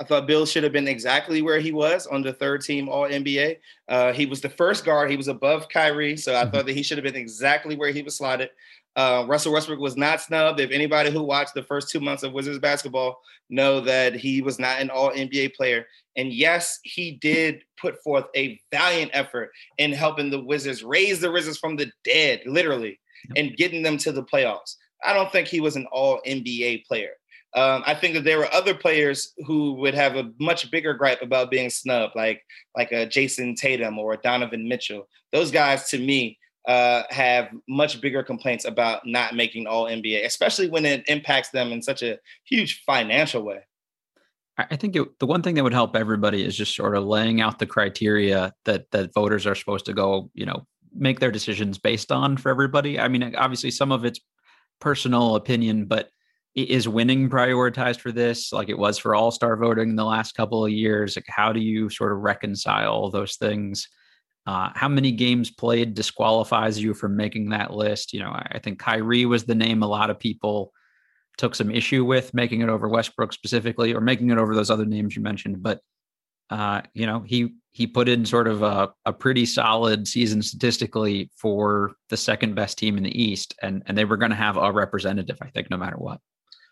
I 0.00 0.04
thought 0.04 0.28
Beal 0.28 0.46
should 0.46 0.62
have 0.62 0.72
been 0.72 0.86
exactly 0.86 1.42
where 1.42 1.58
he 1.58 1.72
was 1.72 2.06
on 2.06 2.22
the 2.22 2.32
third 2.32 2.60
team 2.60 2.88
All 2.88 3.08
NBA. 3.08 3.56
Uh, 3.88 4.12
he 4.12 4.26
was 4.26 4.40
the 4.40 4.48
first 4.48 4.84
guard. 4.84 5.10
He 5.10 5.16
was 5.16 5.28
above 5.28 5.68
Kyrie, 5.68 6.16
so 6.16 6.36
I 6.36 6.44
thought 6.44 6.66
that 6.66 6.76
he 6.76 6.84
should 6.84 6.98
have 6.98 7.04
been 7.04 7.20
exactly 7.20 7.76
where 7.76 7.90
he 7.90 8.02
was 8.02 8.16
slotted. 8.16 8.50
Uh, 8.94 9.24
Russell 9.28 9.52
Westbrook 9.52 9.80
was 9.80 9.96
not 9.96 10.20
snubbed. 10.20 10.60
If 10.60 10.70
anybody 10.70 11.10
who 11.10 11.22
watched 11.22 11.54
the 11.54 11.62
first 11.62 11.90
two 11.90 12.00
months 12.00 12.22
of 12.22 12.32
Wizards 12.32 12.58
basketball 12.58 13.20
know 13.50 13.80
that 13.80 14.14
he 14.14 14.40
was 14.40 14.58
not 14.58 14.80
an 14.80 14.90
All 14.90 15.10
NBA 15.10 15.54
player, 15.54 15.86
and 16.16 16.32
yes, 16.32 16.78
he 16.84 17.12
did 17.12 17.62
put 17.80 18.02
forth 18.02 18.26
a 18.36 18.60
valiant 18.72 19.10
effort 19.14 19.50
in 19.78 19.92
helping 19.92 20.30
the 20.30 20.42
Wizards 20.42 20.82
raise 20.82 21.20
the 21.20 21.30
Wizards 21.30 21.58
from 21.58 21.76
the 21.76 21.90
dead, 22.04 22.42
literally, 22.46 22.98
and 23.36 23.56
getting 23.56 23.82
them 23.82 23.98
to 23.98 24.12
the 24.12 24.24
playoffs. 24.24 24.76
I 25.04 25.12
don't 25.12 25.30
think 25.30 25.48
he 25.48 25.60
was 25.60 25.76
an 25.76 25.86
All 25.92 26.20
NBA 26.26 26.86
player. 26.86 27.12
Um, 27.54 27.82
I 27.86 27.94
think 27.94 28.14
that 28.14 28.24
there 28.24 28.38
were 28.38 28.52
other 28.52 28.74
players 28.74 29.32
who 29.46 29.74
would 29.74 29.94
have 29.94 30.16
a 30.16 30.30
much 30.38 30.70
bigger 30.70 30.92
gripe 30.92 31.22
about 31.22 31.50
being 31.50 31.70
snubbed, 31.70 32.14
like 32.14 32.42
like 32.76 32.92
a 32.92 33.06
Jayson 33.06 33.54
Tatum 33.54 33.98
or 33.98 34.12
a 34.12 34.18
Donovan 34.18 34.68
Mitchell. 34.68 35.08
Those 35.32 35.50
guys, 35.50 35.88
to 35.90 35.98
me, 35.98 36.38
uh, 36.66 37.04
have 37.08 37.48
much 37.66 38.00
bigger 38.00 38.22
complaints 38.22 38.66
about 38.66 39.06
not 39.06 39.34
making 39.34 39.66
All 39.66 39.86
NBA, 39.86 40.26
especially 40.26 40.68
when 40.68 40.84
it 40.84 41.04
impacts 41.08 41.48
them 41.48 41.72
in 41.72 41.80
such 41.80 42.02
a 42.02 42.18
huge 42.44 42.82
financial 42.84 43.42
way. 43.42 43.60
I 44.58 44.76
think 44.76 44.96
it, 44.96 45.18
the 45.20 45.26
one 45.26 45.42
thing 45.42 45.54
that 45.54 45.62
would 45.62 45.72
help 45.72 45.94
everybody 45.94 46.44
is 46.44 46.56
just 46.56 46.74
sort 46.74 46.96
of 46.96 47.04
laying 47.04 47.40
out 47.40 47.60
the 47.60 47.66
criteria 47.66 48.52
that 48.64 48.90
that 48.90 49.14
voters 49.14 49.46
are 49.46 49.54
supposed 49.54 49.86
to 49.86 49.94
go, 49.94 50.30
you 50.34 50.44
know, 50.44 50.66
make 50.92 51.20
their 51.20 51.30
decisions 51.30 51.78
based 51.78 52.10
on 52.10 52.36
for 52.36 52.50
everybody. 52.50 52.98
I 52.98 53.08
mean, 53.08 53.34
obviously, 53.36 53.70
some 53.70 53.92
of 53.92 54.04
it's 54.04 54.20
personal 54.80 55.36
opinion, 55.36 55.86
but 55.86 56.10
is 56.54 56.88
winning 56.88 57.30
prioritized 57.30 58.00
for 58.00 58.10
this 58.10 58.52
like 58.52 58.68
it 58.68 58.78
was 58.78 58.98
for 58.98 59.14
all 59.14 59.30
star 59.30 59.56
voting 59.56 59.90
in 59.90 59.96
the 59.96 60.04
last 60.04 60.34
couple 60.34 60.64
of 60.64 60.72
years? 60.72 61.16
Like 61.16 61.26
how 61.28 61.52
do 61.52 61.60
you 61.60 61.88
sort 61.88 62.12
of 62.12 62.18
reconcile 62.18 63.10
those 63.10 63.36
things? 63.36 63.88
Uh, 64.46 64.70
how 64.74 64.88
many 64.88 65.12
games 65.12 65.50
played 65.50 65.94
disqualifies 65.94 66.82
you 66.82 66.94
from 66.94 67.16
making 67.16 67.50
that 67.50 67.72
list? 67.72 68.12
You 68.12 68.20
know 68.20 68.30
i 68.30 68.58
think 68.58 68.78
kyrie 68.78 69.26
was 69.26 69.44
the 69.44 69.54
name 69.54 69.82
a 69.82 69.88
lot 69.88 70.10
of 70.10 70.18
people 70.18 70.72
took 71.38 71.54
some 71.54 71.70
issue 71.70 72.04
with 72.04 72.34
making 72.34 72.60
it 72.60 72.68
over 72.68 72.88
westbrook 72.88 73.32
specifically 73.32 73.94
or 73.94 74.00
making 74.00 74.30
it 74.30 74.38
over 74.38 74.54
those 74.54 74.70
other 74.70 74.84
names 74.84 75.16
you 75.16 75.22
mentioned 75.22 75.62
but 75.62 75.80
uh, 76.50 76.80
you 76.94 77.06
know 77.06 77.20
he 77.20 77.54
he 77.72 77.86
put 77.86 78.08
in 78.08 78.24
sort 78.24 78.48
of 78.48 78.62
a, 78.62 78.88
a 79.04 79.12
pretty 79.12 79.46
solid 79.46 80.08
season 80.08 80.42
statistically 80.42 81.30
for 81.36 81.92
the 82.08 82.16
second 82.16 82.54
best 82.54 82.78
team 82.78 82.96
in 82.96 83.02
the 83.02 83.22
east 83.22 83.54
and 83.62 83.82
and 83.86 83.96
they 83.96 84.04
were 84.04 84.16
going 84.16 84.30
to 84.30 84.36
have 84.36 84.56
a 84.56 84.72
representative 84.72 85.38
i 85.42 85.48
think 85.50 85.70
no 85.70 85.76
matter 85.76 85.96
what 85.96 86.20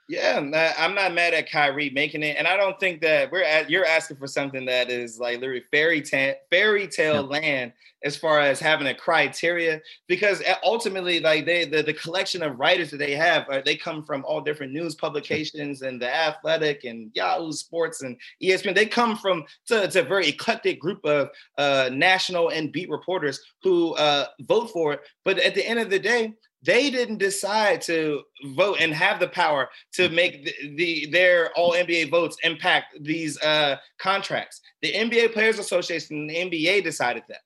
yeah, 0.08 0.72
I'm 0.78 0.94
not 0.94 1.14
mad 1.14 1.34
at 1.34 1.50
Kyrie 1.50 1.90
making 1.90 2.22
it, 2.22 2.36
and 2.38 2.46
I 2.46 2.56
don't 2.56 2.78
think 2.78 3.00
that 3.00 3.32
we're 3.32 3.42
at. 3.42 3.68
You're 3.68 3.84
asking 3.84 4.18
for 4.18 4.28
something 4.28 4.64
that 4.66 4.88
is 4.88 5.18
like 5.18 5.40
literally 5.40 5.64
fairy 5.72 6.00
tale 6.00 6.34
fairy 6.48 6.86
tale 6.86 7.14
yeah. 7.14 7.20
land 7.20 7.72
as 8.04 8.16
far 8.16 8.38
as 8.38 8.60
having 8.60 8.86
a 8.86 8.94
criteria, 8.94 9.80
because 10.06 10.40
ultimately, 10.62 11.18
like 11.18 11.44
they 11.44 11.64
the, 11.64 11.82
the 11.82 11.92
collection 11.92 12.40
of 12.42 12.56
writers 12.56 12.92
that 12.92 12.98
they 12.98 13.16
have, 13.16 13.48
uh, 13.48 13.60
they 13.64 13.74
come 13.74 14.04
from 14.04 14.24
all 14.24 14.40
different 14.40 14.72
news 14.72 14.94
publications 14.94 15.82
and 15.82 16.00
the 16.00 16.14
Athletic 16.14 16.84
and 16.84 17.10
Yahoo 17.14 17.50
Sports 17.50 18.02
and 18.02 18.16
ESPN. 18.40 18.76
They 18.76 18.86
come 18.86 19.16
from 19.16 19.44
a, 19.72 19.82
it's 19.82 19.96
a 19.96 20.04
very 20.04 20.28
eclectic 20.28 20.80
group 20.80 21.04
of 21.04 21.30
uh, 21.58 21.90
national 21.92 22.50
and 22.50 22.70
beat 22.70 22.90
reporters 22.90 23.40
who 23.64 23.94
uh, 23.94 24.26
vote 24.42 24.70
for 24.70 24.92
it. 24.92 25.00
But 25.24 25.40
at 25.40 25.56
the 25.56 25.66
end 25.66 25.80
of 25.80 25.90
the 25.90 25.98
day, 25.98 26.34
they 26.66 26.90
didn't 26.90 27.18
decide 27.18 27.80
to 27.82 28.22
vote 28.54 28.78
and 28.80 28.92
have 28.92 29.20
the 29.20 29.28
power 29.28 29.68
to 29.92 30.08
make 30.08 30.44
the, 30.44 30.74
the 30.76 31.06
their 31.10 31.50
all 31.52 31.72
NBA 31.72 32.10
votes 32.10 32.36
impact 32.42 32.96
these 33.00 33.40
uh, 33.40 33.76
contracts. 33.98 34.60
The 34.82 34.92
NBA 34.92 35.32
Players 35.32 35.58
Association, 35.58 36.16
and 36.16 36.30
the 36.30 36.34
NBA 36.34 36.82
decided 36.82 37.22
that. 37.28 37.40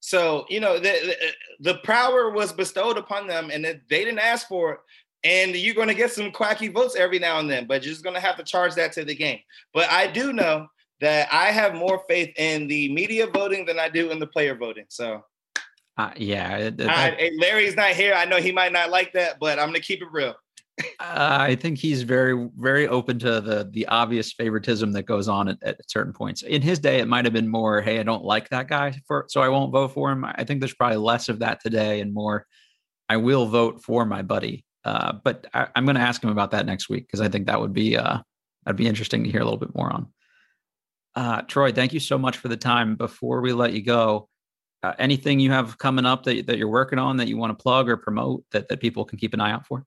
So 0.00 0.44
you 0.48 0.60
know 0.60 0.74
the, 0.74 1.16
the, 1.60 1.72
the 1.72 1.78
power 1.78 2.30
was 2.30 2.52
bestowed 2.52 2.98
upon 2.98 3.26
them, 3.26 3.50
and 3.50 3.64
they 3.64 3.80
didn't 4.04 4.18
ask 4.18 4.46
for 4.46 4.74
it. 4.74 4.80
And 5.24 5.56
you're 5.56 5.74
going 5.74 5.88
to 5.88 5.94
get 5.94 6.12
some 6.12 6.30
quacky 6.30 6.68
votes 6.68 6.94
every 6.94 7.18
now 7.18 7.40
and 7.40 7.50
then, 7.50 7.66
but 7.66 7.82
you're 7.82 7.92
just 7.92 8.04
going 8.04 8.14
to 8.14 8.20
have 8.20 8.36
to 8.36 8.44
charge 8.44 8.74
that 8.74 8.92
to 8.92 9.04
the 9.04 9.14
game. 9.14 9.40
But 9.74 9.90
I 9.90 10.06
do 10.06 10.32
know 10.32 10.68
that 11.00 11.28
I 11.32 11.46
have 11.46 11.74
more 11.74 12.02
faith 12.08 12.32
in 12.36 12.68
the 12.68 12.92
media 12.92 13.26
voting 13.26 13.66
than 13.66 13.80
I 13.80 13.88
do 13.88 14.10
in 14.10 14.20
the 14.20 14.26
player 14.26 14.54
voting. 14.54 14.84
So 14.88 15.24
uh, 15.96 16.10
yeah. 16.16 16.70
I, 16.80 17.30
Larry's 17.38 17.76
not 17.76 17.90
here. 17.90 18.14
I 18.14 18.24
know 18.24 18.36
he 18.36 18.52
might 18.52 18.72
not 18.72 18.90
like 18.90 19.12
that, 19.12 19.38
but 19.40 19.58
I'm 19.58 19.68
gonna 19.68 19.80
keep 19.80 20.02
it 20.02 20.08
real. 20.10 20.34
uh, 21.00 21.38
I 21.40 21.54
think 21.54 21.78
he's 21.78 22.02
very, 22.02 22.50
very 22.58 22.86
open 22.86 23.18
to 23.20 23.40
the 23.40 23.68
the 23.72 23.86
obvious 23.86 24.32
favoritism 24.32 24.92
that 24.92 25.04
goes 25.04 25.26
on 25.26 25.48
at, 25.48 25.58
at, 25.62 25.90
certain 25.90 26.12
points. 26.12 26.42
In 26.42 26.60
his 26.60 26.78
day, 26.78 27.00
it 27.00 27.08
might 27.08 27.24
have 27.24 27.32
been 27.32 27.48
more, 27.48 27.80
"Hey, 27.80 27.98
I 27.98 28.02
don't 28.02 28.24
like 28.24 28.50
that 28.50 28.68
guy, 28.68 28.94
for 29.06 29.24
so 29.28 29.40
I 29.40 29.48
won't 29.48 29.72
vote 29.72 29.92
for 29.92 30.12
him." 30.12 30.24
I 30.24 30.44
think 30.44 30.60
there's 30.60 30.74
probably 30.74 30.98
less 30.98 31.30
of 31.30 31.38
that 31.38 31.62
today, 31.62 32.00
and 32.00 32.12
more, 32.12 32.46
"I 33.08 33.16
will 33.16 33.46
vote 33.46 33.82
for 33.82 34.04
my 34.04 34.20
buddy." 34.20 34.64
Uh, 34.84 35.14
but 35.24 35.46
I, 35.52 35.66
am 35.74 35.84
going 35.84 35.96
to 35.96 36.00
ask 36.00 36.22
him 36.22 36.30
about 36.30 36.52
that 36.52 36.64
next 36.64 36.88
week 36.88 37.06
because 37.06 37.20
I 37.20 37.28
think 37.28 37.46
that 37.46 37.60
would 37.60 37.72
be 37.72 37.96
uh, 37.96 38.18
that'd 38.64 38.76
be 38.76 38.86
interesting 38.86 39.24
to 39.24 39.30
hear 39.30 39.40
a 39.40 39.44
little 39.44 39.58
bit 39.58 39.74
more 39.74 39.90
on. 39.90 40.08
Uh, 41.14 41.42
Troy, 41.42 41.72
thank 41.72 41.94
you 41.94 42.00
so 42.00 42.18
much 42.18 42.36
for 42.36 42.48
the 42.48 42.56
time. 42.56 42.96
Before 42.96 43.40
we 43.40 43.52
let 43.52 43.72
you 43.72 43.82
go, 43.82 44.28
uh, 44.86 44.94
anything 44.98 45.40
you 45.40 45.50
have 45.50 45.78
coming 45.78 46.06
up 46.06 46.22
that, 46.24 46.46
that 46.46 46.58
you're 46.58 46.68
working 46.68 46.98
on 46.98 47.16
that 47.16 47.28
you 47.28 47.36
want 47.36 47.56
to 47.56 47.60
plug 47.60 47.88
or 47.88 47.96
promote 47.96 48.44
that, 48.52 48.68
that 48.68 48.80
people 48.80 49.04
can 49.04 49.18
keep 49.18 49.34
an 49.34 49.40
eye 49.40 49.50
out 49.50 49.66
for? 49.66 49.84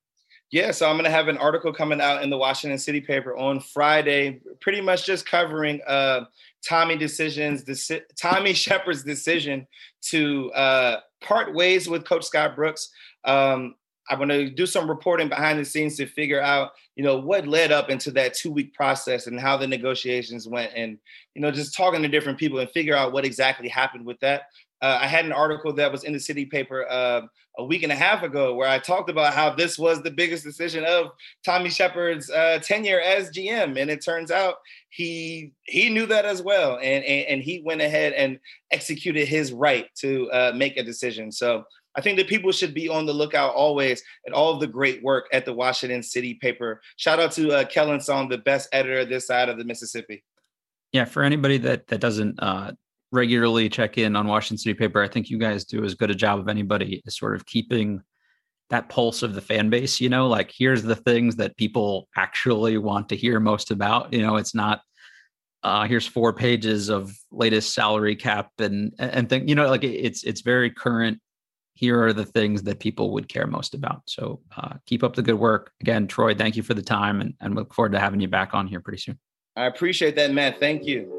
Yeah, 0.51 0.71
so 0.71 0.89
I'm 0.89 0.95
going 0.95 1.05
to 1.05 1.11
have 1.11 1.27
an 1.27 1.37
article 1.37 1.71
coming 1.71 2.01
out 2.01 2.23
in 2.23 2.29
the 2.29 2.37
Washington 2.37 2.79
City 2.79 2.99
paper 2.99 3.37
on 3.37 3.59
Friday, 3.59 4.41
pretty 4.61 4.81
much 4.81 5.05
just 5.05 5.27
covering 5.27 5.79
uh, 5.85 6.25
Tommy 6.67 6.97
decisions, 6.97 7.63
deci- 7.63 8.01
Tommy 8.19 8.53
Sheppard's 8.55 9.03
decision 9.03 9.67
to 10.09 10.51
uh, 10.53 10.97
part 11.21 11.53
ways 11.53 11.87
with 11.87 12.03
Coach 12.03 12.25
Scott 12.25 12.55
Brooks. 12.55 12.89
Um, 13.25 13.75
I'm 14.09 14.17
going 14.17 14.29
to 14.29 14.49
do 14.49 14.65
some 14.65 14.89
reporting 14.89 15.29
behind 15.29 15.59
the 15.59 15.65
scenes 15.65 15.95
to 15.97 16.07
figure 16.07 16.41
out, 16.41 16.71
you 16.95 17.03
know, 17.03 17.19
what 17.19 17.47
led 17.47 17.71
up 17.71 17.91
into 17.91 18.09
that 18.11 18.33
two 18.33 18.51
week 18.51 18.73
process 18.73 19.27
and 19.27 19.39
how 19.39 19.55
the 19.55 19.67
negotiations 19.67 20.47
went, 20.47 20.71
and 20.75 20.97
you 21.35 21.41
know, 21.41 21.51
just 21.51 21.77
talking 21.77 22.01
to 22.01 22.07
different 22.07 22.39
people 22.39 22.57
and 22.57 22.71
figure 22.71 22.95
out 22.95 23.13
what 23.13 23.23
exactly 23.23 23.69
happened 23.69 24.05
with 24.05 24.19
that. 24.21 24.43
Uh, 24.81 24.99
I 25.01 25.07
had 25.07 25.25
an 25.25 25.31
article 25.31 25.73
that 25.73 25.91
was 25.91 26.03
in 26.03 26.13
the 26.13 26.19
city 26.19 26.45
paper 26.45 26.89
uh, 26.89 27.21
a 27.57 27.63
week 27.63 27.83
and 27.83 27.91
a 27.91 27.95
half 27.95 28.23
ago 28.23 28.53
where 28.53 28.69
I 28.69 28.79
talked 28.79 29.09
about 29.09 29.33
how 29.33 29.53
this 29.53 29.77
was 29.77 30.01
the 30.01 30.11
biggest 30.11 30.43
decision 30.43 30.85
of 30.85 31.11
Tommy 31.43 31.69
Sheppard's 31.69 32.29
uh, 32.29 32.59
tenure 32.63 33.01
as 33.01 33.29
GM, 33.31 33.79
and 33.79 33.89
it 33.89 34.03
turns 34.03 34.31
out 34.31 34.55
he 34.89 35.51
he 35.63 35.89
knew 35.89 36.05
that 36.05 36.25
as 36.25 36.41
well, 36.41 36.75
and 36.77 37.03
and, 37.03 37.27
and 37.27 37.41
he 37.41 37.61
went 37.65 37.81
ahead 37.81 38.13
and 38.13 38.39
executed 38.71 39.27
his 39.27 39.51
right 39.51 39.87
to 39.95 40.31
uh, 40.31 40.51
make 40.55 40.77
a 40.77 40.83
decision. 40.83 41.31
So 41.31 41.65
I 41.95 42.01
think 42.01 42.17
that 42.17 42.27
people 42.27 42.51
should 42.51 42.73
be 42.73 42.87
on 42.87 43.05
the 43.05 43.13
lookout 43.13 43.53
always 43.55 44.01
at 44.25 44.33
all 44.33 44.53
of 44.53 44.61
the 44.61 44.67
great 44.67 45.03
work 45.03 45.27
at 45.33 45.43
the 45.43 45.53
Washington 45.53 46.03
City 46.03 46.35
paper. 46.35 46.81
Shout 46.95 47.19
out 47.19 47.33
to 47.33 47.51
uh, 47.51 47.63
Kelyn 47.65 47.97
Soong, 47.97 48.29
the 48.29 48.37
best 48.37 48.69
editor 48.71 49.03
this 49.03 49.27
side 49.27 49.49
of 49.49 49.57
the 49.57 49.65
Mississippi. 49.65 50.23
Yeah, 50.93 51.05
for 51.05 51.23
anybody 51.23 51.57
that 51.57 51.87
that 51.87 51.99
doesn't 51.99 52.41
uh, 52.41 52.71
regularly 53.11 53.69
check 53.69 53.97
in 53.97 54.15
on 54.15 54.27
Washington 54.27 54.57
City 54.57 54.73
Paper. 54.73 55.01
I 55.01 55.07
think 55.07 55.29
you 55.29 55.37
guys 55.37 55.65
do 55.65 55.83
as 55.83 55.95
good 55.95 56.11
a 56.11 56.15
job 56.15 56.39
of 56.39 56.47
anybody 56.47 57.01
as 57.07 57.17
sort 57.17 57.35
of 57.35 57.45
keeping 57.45 58.01
that 58.69 58.89
pulse 58.89 59.23
of 59.23 59.33
the 59.33 59.41
fan 59.41 59.69
base, 59.69 59.99
you 59.99 60.09
know, 60.09 60.27
like 60.27 60.53
here's 60.55 60.83
the 60.83 60.95
things 60.95 61.35
that 61.37 61.57
people 61.57 62.07
actually 62.15 62.77
want 62.77 63.09
to 63.09 63.15
hear 63.15 63.39
most 63.39 63.71
about. 63.71 64.13
You 64.13 64.21
know, 64.21 64.35
it's 64.35 64.53
not 64.53 64.81
uh 65.63 65.85
here's 65.85 66.07
four 66.07 66.31
pages 66.31 66.87
of 66.89 67.11
latest 67.31 67.73
salary 67.73 68.15
cap 68.15 68.51
and 68.59 68.93
and 68.99 69.27
think, 69.27 69.49
you 69.49 69.55
know, 69.55 69.67
like 69.67 69.83
it's 69.83 70.23
it's 70.23 70.41
very 70.41 70.69
current. 70.69 71.19
Here 71.73 72.03
are 72.03 72.13
the 72.13 72.25
things 72.25 72.63
that 72.63 72.79
people 72.79 73.11
would 73.13 73.27
care 73.29 73.47
most 73.47 73.73
about. 73.73 74.01
So 74.05 74.41
uh, 74.57 74.75
keep 74.85 75.01
up 75.01 75.15
the 75.15 75.21
good 75.21 75.39
work. 75.39 75.71
Again, 75.79 76.07
Troy, 76.07 76.35
thank 76.35 76.57
you 76.57 76.63
for 76.63 76.73
the 76.73 76.81
time 76.81 77.21
and, 77.21 77.33
and 77.39 77.55
look 77.55 77.73
forward 77.73 77.93
to 77.93 77.99
having 77.99 78.19
you 78.19 78.27
back 78.27 78.53
on 78.53 78.67
here 78.67 78.81
pretty 78.81 78.99
soon. 78.99 79.17
I 79.55 79.65
appreciate 79.65 80.15
that, 80.17 80.33
Matt. 80.33 80.59
Thank 80.59 80.85
you. 80.85 81.18